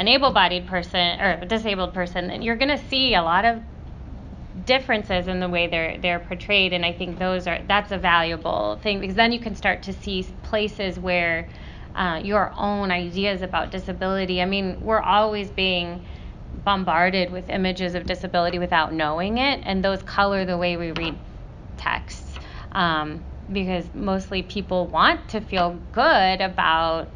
an 0.00 0.08
able-bodied 0.08 0.66
person 0.66 1.20
or 1.20 1.38
a 1.40 1.46
disabled 1.46 1.94
person, 1.94 2.26
then 2.26 2.42
you're 2.42 2.56
going 2.56 2.76
to 2.76 2.84
see 2.88 3.14
a 3.14 3.22
lot 3.22 3.44
of 3.44 3.62
differences 4.64 5.28
in 5.28 5.40
the 5.40 5.48
way 5.48 5.66
they're 5.68 5.98
they're 5.98 6.18
portrayed 6.18 6.72
and 6.72 6.84
I 6.84 6.92
think 6.92 7.18
those 7.18 7.46
are 7.46 7.60
that's 7.68 7.92
a 7.92 7.98
valuable 7.98 8.78
thing 8.82 9.00
because 9.00 9.14
then 9.16 9.32
you 9.32 9.38
can 9.38 9.54
start 9.54 9.82
to 9.84 9.92
see 9.92 10.24
places 10.42 10.98
where 10.98 11.48
uh, 11.94 12.20
your 12.22 12.52
own 12.56 12.90
ideas 12.90 13.42
about 13.42 13.70
disability 13.70 14.42
I 14.42 14.46
mean 14.46 14.78
we're 14.80 15.00
always 15.00 15.50
being 15.50 16.04
bombarded 16.64 17.30
with 17.30 17.48
images 17.48 17.94
of 17.94 18.06
disability 18.06 18.58
without 18.58 18.92
knowing 18.92 19.38
it 19.38 19.60
and 19.64 19.84
those 19.84 20.02
color 20.02 20.44
the 20.44 20.58
way 20.58 20.76
we 20.76 20.90
read 20.92 21.16
texts 21.76 22.36
um, 22.72 23.24
because 23.52 23.88
mostly 23.94 24.42
people 24.42 24.86
want 24.88 25.28
to 25.28 25.40
feel 25.40 25.80
good 25.92 26.40
about 26.40 27.08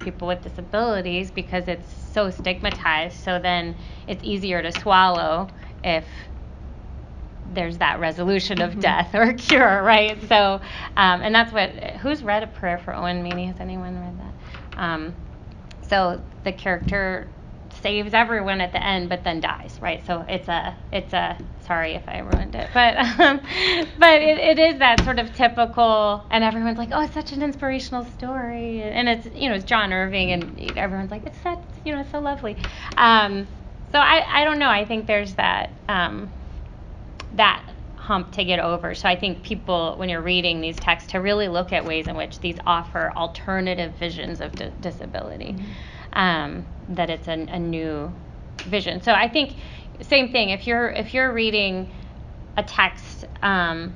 people 0.00 0.26
with 0.26 0.42
disabilities 0.42 1.30
because 1.30 1.68
it's 1.68 1.92
so 1.92 2.30
stigmatized 2.30 3.16
so 3.16 3.38
then 3.38 3.76
it's 4.08 4.24
easier 4.24 4.62
to 4.62 4.72
swallow 4.72 5.48
if 5.84 6.04
there's 7.52 7.78
that 7.78 8.00
resolution 8.00 8.60
of 8.60 8.72
mm-hmm. 8.72 8.80
death 8.80 9.14
or 9.14 9.32
cure, 9.34 9.82
right? 9.82 10.18
So, 10.28 10.60
um, 10.96 11.22
and 11.22 11.34
that's 11.34 11.52
what. 11.52 11.70
Who's 12.00 12.22
read 12.22 12.42
a 12.42 12.46
prayer 12.46 12.78
for 12.78 12.94
Owen 12.94 13.22
Meany? 13.22 13.46
Has 13.46 13.60
anyone 13.60 13.98
read 14.00 14.18
that? 14.18 14.80
Um, 14.82 15.14
so 15.88 16.20
the 16.44 16.52
character 16.52 17.28
saves 17.82 18.14
everyone 18.14 18.60
at 18.60 18.72
the 18.72 18.84
end, 18.84 19.08
but 19.08 19.24
then 19.24 19.40
dies, 19.40 19.78
right? 19.80 20.04
So 20.06 20.24
it's 20.28 20.48
a, 20.48 20.76
it's 20.92 21.12
a. 21.12 21.38
Sorry 21.66 21.94
if 21.94 22.08
I 22.08 22.18
ruined 22.18 22.54
it, 22.54 22.68
but 22.74 22.96
um, 22.96 23.38
but 23.98 24.22
it, 24.22 24.38
it 24.38 24.58
is 24.58 24.78
that 24.80 25.04
sort 25.04 25.18
of 25.18 25.34
typical, 25.34 26.24
and 26.30 26.42
everyone's 26.42 26.78
like, 26.78 26.90
oh, 26.92 27.02
it's 27.02 27.14
such 27.14 27.32
an 27.32 27.42
inspirational 27.42 28.04
story, 28.04 28.82
and 28.82 29.08
it's 29.08 29.26
you 29.34 29.48
know 29.48 29.54
it's 29.54 29.64
John 29.64 29.92
Irving, 29.92 30.32
and 30.32 30.76
everyone's 30.76 31.10
like, 31.10 31.26
it's 31.26 31.40
such 31.42 31.60
you 31.84 31.92
know 31.94 32.00
it's 32.00 32.10
so 32.10 32.18
lovely. 32.18 32.56
Um, 32.96 33.46
so 33.92 33.98
I 33.98 34.40
I 34.40 34.44
don't 34.44 34.58
know. 34.58 34.68
I 34.68 34.84
think 34.84 35.06
there's 35.06 35.34
that. 35.34 35.70
That 37.34 37.62
hump 38.00 38.32
to 38.32 38.44
get 38.44 38.58
over. 38.58 38.94
So 38.94 39.08
I 39.08 39.14
think 39.14 39.42
people, 39.42 39.94
when 39.96 40.08
you're 40.08 40.22
reading 40.22 40.60
these 40.60 40.76
texts, 40.76 41.12
to 41.12 41.18
really 41.18 41.48
look 41.48 41.72
at 41.72 41.84
ways 41.84 42.08
in 42.08 42.16
which 42.16 42.40
these 42.40 42.56
offer 42.66 43.12
alternative 43.14 43.94
visions 43.98 44.40
of 44.40 44.52
d- 44.52 44.70
disability, 44.80 45.52
mm-hmm. 45.52 46.18
um, 46.18 46.66
that 46.88 47.10
it's 47.10 47.28
a, 47.28 47.32
a, 47.32 47.58
new 47.58 48.12
vision. 48.64 49.02
So 49.02 49.12
I 49.12 49.28
think 49.28 49.54
same 50.00 50.32
thing. 50.32 50.48
If 50.50 50.66
you're 50.66 50.90
if 50.90 51.14
you're 51.14 51.32
reading 51.32 51.92
a 52.56 52.62
text 52.62 53.26
um, 53.42 53.94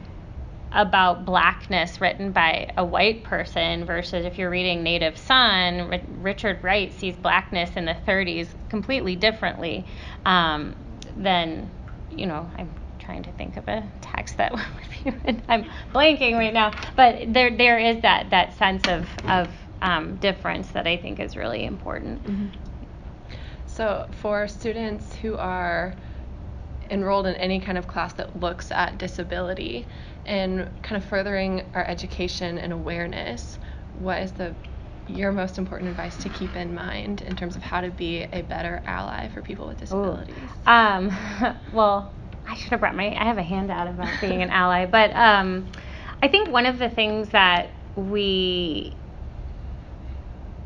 about 0.71 1.25
blackness 1.25 2.01
written 2.01 2.31
by 2.31 2.73
a 2.77 2.85
white 2.85 3.25
person 3.25 3.85
versus 3.85 4.25
if 4.27 4.39
you're 4.39 4.51
reading 4.51 4.83
Native 4.83 5.17
Son, 5.17 5.93
R- 5.93 6.01
Richard 6.21 6.63
Wright 6.63 6.93
sees 6.93 7.17
blackness 7.17 7.71
in 7.75 7.87
the 7.87 7.97
30s 8.07 8.49
completely 8.69 9.17
differently 9.17 9.87
um, 10.27 10.77
than 11.17 11.71
you 12.11 12.27
know 12.27 12.49
I'm 12.57 12.71
trying 13.05 13.23
to 13.25 13.33
think 13.33 13.57
of 13.57 13.69
a 13.69 13.89
text 14.01 14.37
that 14.39 14.53
would 15.05 15.15
be. 15.27 15.43
I'm 15.49 15.65
blanking 15.93 16.35
right 16.35 16.55
now, 16.55 16.73
but 16.97 17.33
there 17.33 17.57
there 17.57 17.79
is 17.79 18.03
that 18.03 18.31
that 18.31 18.57
sense 18.57 18.87
of 18.89 19.09
of 19.29 19.49
um, 19.83 20.17
difference 20.17 20.69
that 20.69 20.87
I 20.87 20.97
think 20.97 21.21
is 21.21 21.37
really 21.37 21.65
important. 21.65 22.25
Mm-hmm. 22.25 22.47
So 23.67 24.07
for 24.13 24.49
students 24.49 25.15
who 25.17 25.37
are 25.37 25.95
enrolled 26.91 27.27
in 27.27 27.35
any 27.37 27.61
kind 27.61 27.77
of 27.77 27.87
class 27.87 28.13
that 28.15 28.39
looks 28.41 28.71
at 28.71 28.99
disability 28.99 29.87
and 30.27 30.71
kind 30.83 31.03
of 31.03 31.09
furthering 31.09 31.63
our 31.75 31.85
education 31.85 32.59
and 32.59 32.73
awareness, 32.73 33.59
what 33.99 34.23
is 34.23 34.33
the 34.33 34.55
your 35.07 35.33
most 35.33 35.59
important 35.59 35.91
advice 35.91 36.17
to 36.17 36.31
keep 36.31 36.57
in 36.57 36.75
mind 36.75 37.21
in 37.23 37.37
terms 37.37 37.57
of 37.57 37.63
how 37.63 37.81
to 37.81 37.91
be 37.91 38.23
a 38.33 38.41
better 38.43 38.83
ally 38.87 39.29
for 39.29 39.43
people 39.43 39.67
with 39.67 39.79
disabilities? 39.79 40.35
Um, 40.67 41.15
well, 41.73 42.15
I 42.47 42.55
should 42.55 42.71
have 42.71 42.81
brought 42.81 42.95
my. 42.95 43.09
I 43.09 43.25
have 43.25 43.39
a 43.39 43.43
handout 43.43 43.89
about 43.89 44.21
being 44.21 44.43
an 44.43 44.51
ally, 44.51 44.87
but 44.87 45.15
um, 45.15 45.71
I 46.23 46.29
think 46.29 46.51
one 46.51 46.67
of 46.67 46.79
the 46.79 46.91
things 46.91 47.31
that 47.31 47.71
we 47.97 48.95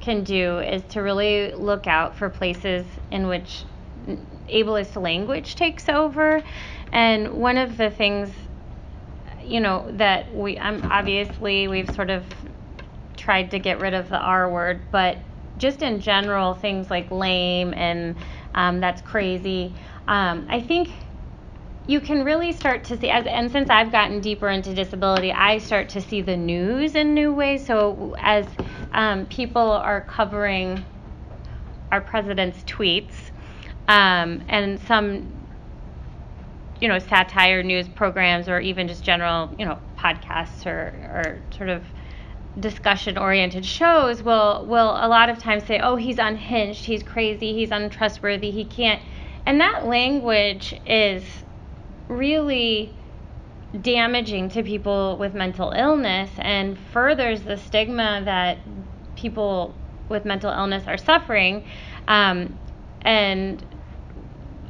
can 0.01 0.25
do 0.25 0.59
is 0.59 0.83
to 0.91 1.01
really 1.01 1.53
look 1.53 1.87
out 1.87 2.17
for 2.17 2.31
places 2.31 2.87
in 3.11 3.27
which 3.27 3.65
ableist 4.49 5.01
language 5.01 5.55
takes 5.55 5.89
over. 5.89 6.43
And 6.93 7.35
one 7.35 7.59
of 7.59 7.77
the 7.77 7.91
things, 7.91 8.31
you 9.43 9.61
know, 9.61 9.91
that 9.93 10.35
we 10.35 10.59
um, 10.59 10.83
obviously 10.91 11.69
we've 11.69 11.91
sort 11.95 12.11
of 12.11 12.25
tried 13.17 13.51
to 13.51 13.59
get 13.59 13.81
rid 13.81 13.95
of 13.95 14.09
the 14.09 14.19
R 14.19 14.51
word, 14.51 14.81
but 14.91 15.19
just 15.59 15.83
in 15.83 16.01
general, 16.01 16.55
things 16.55 16.91
like 16.91 17.11
lame 17.11 17.75
and 17.75 18.17
um, 18.55 18.81
that's 18.81 19.03
crazy. 19.03 19.75
Um, 20.07 20.47
I 20.49 20.61
think 20.61 20.91
you 21.89 22.01
can 22.03 22.23
really 22.23 22.53
start 22.53 22.85
to 22.85 22.99
see 22.99 23.09
as 23.09 23.27
and 23.27 23.51
since 23.51 23.71
I've 23.71 23.91
gotten 23.91 24.21
deeper 24.21 24.49
into 24.51 24.75
disability, 24.75 25.33
I 25.33 25.57
start 25.57 25.89
to 25.91 26.03
see 26.03 26.21
the 26.21 26.37
news 26.37 26.95
in 26.95 27.15
new 27.15 27.33
ways. 27.35 27.65
So 27.65 28.15
as 28.19 28.47
um, 28.93 29.25
people 29.27 29.63
are 29.63 30.03
covering 30.03 30.85
our 31.91 32.03
president's 32.03 32.63
tweets 32.65 33.15
um, 33.89 34.43
and 34.49 34.79
some 34.83 35.33
you 36.79 36.89
know 36.89 36.99
satire 36.99 37.63
news 37.63 37.89
programs 37.89 38.51
or 38.51 38.61
even 38.61 38.87
just 38.87 39.03
general 39.03 39.53
you 39.59 39.65
know 39.65 39.79
podcasts 39.97 40.67
or, 40.67 40.95
or 41.11 41.43
sort 41.57 41.71
of 41.71 41.83
discussion 42.61 43.17
oriented 43.17 43.65
shows 43.65 44.23
will 44.23 44.67
will 44.67 44.91
a 44.91 45.09
lot 45.09 45.31
of 45.31 45.39
times 45.39 45.65
say 45.65 45.81
oh 45.81 45.97
he's 45.97 46.19
unhinged 46.19 46.85
he's 46.85 47.03
crazy 47.03 47.55
he's 47.55 47.71
untrustworthy 47.71 48.51
he 48.51 48.65
can't 48.65 49.01
and 49.47 49.61
that 49.61 49.87
language 49.87 50.79
is 50.87 51.25
really 52.09 52.95
damaging 53.83 54.49
to 54.49 54.63
people 54.63 55.17
with 55.19 55.35
mental 55.35 55.71
illness 55.73 56.31
and 56.39 56.79
furthers 56.93 57.43
the 57.43 57.57
stigma 57.57 58.23
that 58.25 58.59
people 59.15 59.75
with 60.09 60.25
mental 60.25 60.51
illness 60.51 60.85
are 60.87 60.97
suffering 60.97 61.67
um, 62.09 62.59
and 63.03 63.65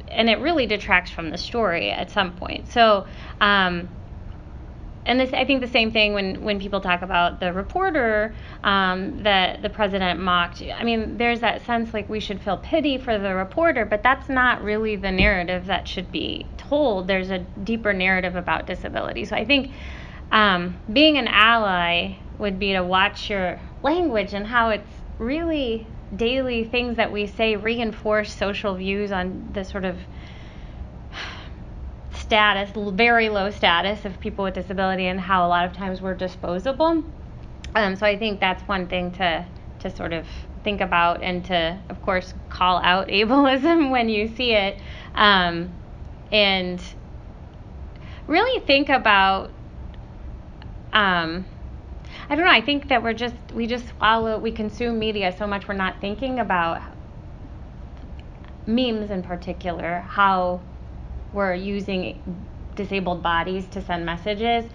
and 0.09 0.29
it 0.29 0.39
really 0.39 0.65
detracts 0.65 1.11
from 1.11 1.29
the 1.29 1.37
story 1.37 1.89
at 1.91 2.11
some 2.11 2.35
point 2.35 2.67
so 2.69 3.07
um, 3.39 3.87
and 5.05 5.19
this, 5.19 5.33
I 5.33 5.45
think 5.45 5.61
the 5.61 5.67
same 5.67 5.91
thing 5.91 6.13
when, 6.13 6.43
when 6.43 6.59
people 6.59 6.81
talk 6.81 7.01
about 7.01 7.39
the 7.39 7.51
reporter 7.51 8.35
um, 8.63 9.23
that 9.23 9.61
the 9.63 9.69
president 9.69 10.19
mocked. 10.19 10.61
I 10.61 10.83
mean, 10.83 11.17
there's 11.17 11.39
that 11.39 11.65
sense 11.65 11.93
like 11.95 12.07
we 12.09 12.19
should 12.19 12.39
feel 12.41 12.57
pity 12.57 12.97
for 12.99 13.17
the 13.17 13.33
reporter, 13.33 13.85
but 13.85 14.03
that's 14.03 14.29
not 14.29 14.61
really 14.61 14.97
the 14.97 15.11
narrative 15.11 15.65
that 15.65 15.87
should 15.87 16.11
be 16.11 16.45
told. 16.69 17.07
There's 17.07 17.31
a 17.31 17.39
deeper 17.39 17.93
narrative 17.93 18.35
about 18.35 18.67
disability. 18.67 19.25
So 19.25 19.35
I 19.35 19.45
think 19.45 19.71
um, 20.31 20.77
being 20.91 21.17
an 21.17 21.27
ally 21.27 22.17
would 22.37 22.59
be 22.59 22.73
to 22.73 22.83
watch 22.83 23.29
your 23.29 23.59
language 23.83 24.33
and 24.33 24.45
how 24.45 24.69
it's 24.69 24.89
really 25.17 25.85
daily 26.15 26.63
things 26.63 26.97
that 26.97 27.11
we 27.11 27.27
say 27.27 27.55
reinforce 27.55 28.33
social 28.33 28.75
views 28.75 29.11
on 29.11 29.49
the 29.53 29.63
sort 29.63 29.85
of 29.85 29.97
status, 32.13 32.69
very 32.75 33.29
low 33.29 33.49
status 33.49 34.05
of 34.05 34.19
people 34.19 34.45
with 34.45 34.53
disability, 34.53 35.07
and 35.07 35.19
how 35.19 35.45
a 35.45 35.49
lot 35.49 35.65
of 35.65 35.73
times 35.73 36.01
we're 36.01 36.15
disposable. 36.15 37.03
Um, 37.75 37.95
so 37.95 38.05
I 38.05 38.17
think 38.17 38.39
that's 38.39 38.63
one 38.63 38.87
thing 38.87 39.11
to 39.13 39.45
to 39.79 39.89
sort 39.89 40.11
of 40.11 40.27
think 40.63 40.81
about 40.81 41.23
and 41.23 41.45
to, 41.45 41.79
of 41.89 42.01
course, 42.01 42.33
call 42.49 42.79
out 42.79 43.07
ableism 43.19 43.91
when 43.91 44.09
you 44.09 44.27
see 44.35 44.53
it, 44.53 44.77
um, 45.15 45.73
and 46.31 46.81
really 48.27 48.65
think 48.65 48.89
about. 48.89 49.51
Um, 50.93 51.45
I 52.29 52.35
don't 52.35 52.45
know. 52.45 52.51
I 52.51 52.61
think 52.61 52.89
that 52.89 53.03
we're 53.03 53.13
just 53.13 53.35
we 53.53 53.67
just 53.67 53.87
swallow 53.89 54.37
we 54.39 54.51
consume 54.51 54.99
media 54.99 55.35
so 55.37 55.45
much 55.45 55.67
we're 55.67 55.75
not 55.75 56.01
thinking 56.01 56.39
about 56.39 56.81
memes 58.65 59.09
in 59.09 59.23
particular 59.23 60.01
how 60.07 60.61
we're 61.33 61.53
using 61.53 62.21
disabled 62.75 63.21
bodies 63.21 63.67
to 63.67 63.81
send 63.81 64.05
messages, 64.05 64.65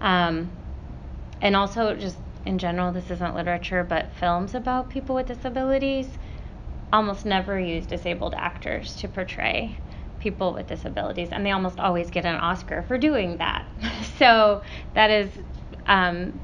um, 0.00 0.50
and 1.40 1.54
also 1.54 1.94
just 1.94 2.16
in 2.46 2.58
general. 2.58 2.92
This 2.92 3.10
isn't 3.10 3.34
literature, 3.34 3.84
but 3.84 4.12
films 4.12 4.54
about 4.54 4.88
people 4.88 5.14
with 5.14 5.26
disabilities 5.26 6.08
almost 6.92 7.24
never 7.24 7.60
use 7.60 7.86
disabled 7.86 8.34
actors 8.36 8.96
to 8.96 9.08
portray 9.08 9.76
people 10.20 10.52
with 10.52 10.66
disabilities, 10.66 11.30
and 11.32 11.44
they 11.44 11.50
almost 11.50 11.80
always 11.80 12.10
get 12.10 12.24
an 12.24 12.36
Oscar 12.36 12.84
for 12.86 12.98
doing 12.98 13.38
that. 13.38 13.66
so 14.18 14.62
that 14.94 15.10
is 15.10 15.30
um, 15.86 16.38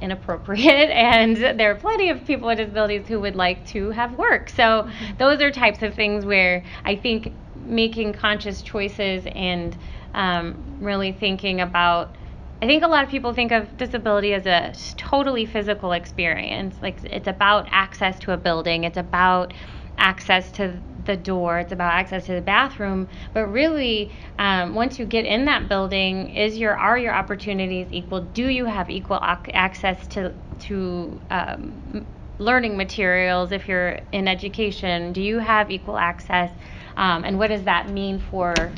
inappropriate 0.00 0.90
and 0.90 1.36
there 1.36 1.70
are 1.70 1.74
plenty 1.74 2.10
of 2.10 2.24
people 2.26 2.48
with 2.48 2.58
disabilities 2.58 3.06
who 3.06 3.20
would 3.20 3.36
like 3.36 3.64
to 3.66 3.90
have 3.90 4.16
work 4.18 4.48
so 4.48 4.62
mm-hmm. 4.62 5.16
those 5.18 5.40
are 5.40 5.50
types 5.50 5.82
of 5.82 5.94
things 5.94 6.24
where 6.24 6.64
i 6.84 6.96
think 6.96 7.32
making 7.66 8.12
conscious 8.12 8.62
choices 8.62 9.24
and 9.34 9.76
um, 10.14 10.78
really 10.80 11.12
thinking 11.12 11.60
about 11.60 12.16
i 12.62 12.66
think 12.66 12.82
a 12.82 12.86
lot 12.86 13.04
of 13.04 13.10
people 13.10 13.32
think 13.34 13.52
of 13.52 13.76
disability 13.76 14.32
as 14.32 14.46
a 14.46 14.72
totally 14.96 15.44
physical 15.44 15.92
experience 15.92 16.76
like 16.82 16.96
it's 17.04 17.28
about 17.28 17.66
access 17.70 18.18
to 18.18 18.32
a 18.32 18.36
building 18.36 18.84
it's 18.84 18.98
about 18.98 19.52
access 19.98 20.50
to 20.50 20.80
the 21.04 21.16
door, 21.16 21.58
it's 21.58 21.72
about 21.72 21.92
access 21.92 22.26
to 22.26 22.34
the 22.34 22.40
bathroom. 22.40 23.08
But 23.32 23.46
really, 23.46 24.12
um, 24.38 24.74
once 24.74 24.98
you 24.98 25.06
get 25.06 25.24
in 25.24 25.44
that 25.46 25.68
building, 25.68 26.30
is 26.30 26.58
your 26.58 26.76
are 26.76 26.98
your 26.98 27.14
opportunities 27.14 27.88
equal? 27.90 28.20
Do 28.20 28.46
you 28.46 28.64
have 28.66 28.90
equal 28.90 29.20
ac- 29.22 29.52
access 29.52 30.06
to 30.08 30.34
to 30.60 31.20
um, 31.30 32.06
learning 32.38 32.76
materials 32.76 33.52
if 33.52 33.68
you're 33.68 34.00
in 34.12 34.28
education? 34.28 35.12
Do 35.12 35.22
you 35.22 35.38
have 35.38 35.70
equal 35.70 35.96
access? 35.96 36.50
Um, 36.96 37.24
and 37.24 37.38
what 37.38 37.48
does 37.48 37.64
that 37.64 37.88
mean 37.88 38.18
for 38.18 38.72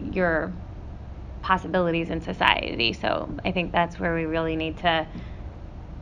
your 0.00 0.52
possibilities 1.42 2.10
in 2.10 2.20
society? 2.20 2.92
So 2.92 3.30
I 3.44 3.52
think 3.52 3.72
that's 3.72 3.98
where 4.00 4.14
we 4.14 4.24
really 4.24 4.56
need 4.56 4.78
to 4.78 5.06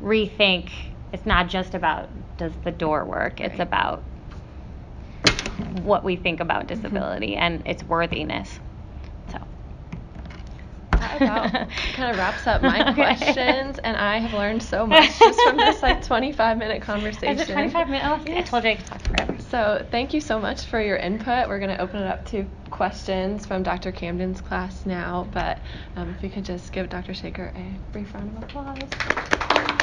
rethink. 0.03 0.71
It's 1.12 1.27
not 1.27 1.49
just 1.49 1.75
about 1.75 2.09
does 2.38 2.53
the 2.64 2.73
door 2.73 3.05
work. 3.05 3.40
It's 3.40 3.61
about 3.61 4.03
what 5.82 6.04
we 6.04 6.16
think 6.16 6.40
about 6.40 6.66
mm-hmm. 6.66 6.74
disability 6.74 7.32
mm-hmm. 7.32 7.42
and 7.42 7.66
its 7.66 7.82
worthiness. 7.84 8.58
So 9.30 9.38
that 10.92 11.16
about 11.16 11.52
kind 11.94 12.10
of 12.10 12.16
wraps 12.16 12.46
up 12.46 12.62
my 12.62 12.92
questions, 12.94 13.78
and 13.78 13.96
I 13.96 14.18
have 14.18 14.32
learned 14.32 14.62
so 14.62 14.87
much 14.87 15.18
just 15.18 15.40
from 15.42 15.56
this 15.56 15.82
like 15.82 16.04
25 16.06 16.58
minute 16.58 16.82
conversation. 16.82 17.38
Is 17.38 17.48
it 17.48 17.52
25 17.52 17.88
minutes? 17.88 18.06
Oh, 18.08 18.22
yes. 18.26 18.46
I 18.46 18.50
told 18.50 18.64
you 18.64 18.70
I 18.70 18.74
could 18.76 18.87
talk 18.87 19.02
forever. 19.02 19.37
So 19.50 19.87
thank 19.90 20.14
you 20.14 20.20
so 20.20 20.38
much 20.38 20.62
for 20.62 20.80
your 20.80 20.96
input. 20.96 21.48
We're 21.48 21.58
going 21.58 21.76
to 21.76 21.80
open 21.80 22.02
it 22.02 22.06
up 22.06 22.24
to 22.26 22.46
questions 22.70 23.46
from 23.46 23.62
Dr. 23.62 23.92
Camden's 23.92 24.40
class 24.40 24.84
now, 24.84 25.28
but 25.32 25.58
um, 25.96 26.14
if 26.16 26.22
you 26.22 26.30
could 26.30 26.44
just 26.44 26.72
give 26.72 26.88
Dr. 26.88 27.14
Shaker 27.14 27.52
a 27.54 27.92
brief 27.92 28.12
round 28.14 28.37
of 28.37 28.42
applause. 28.42 29.80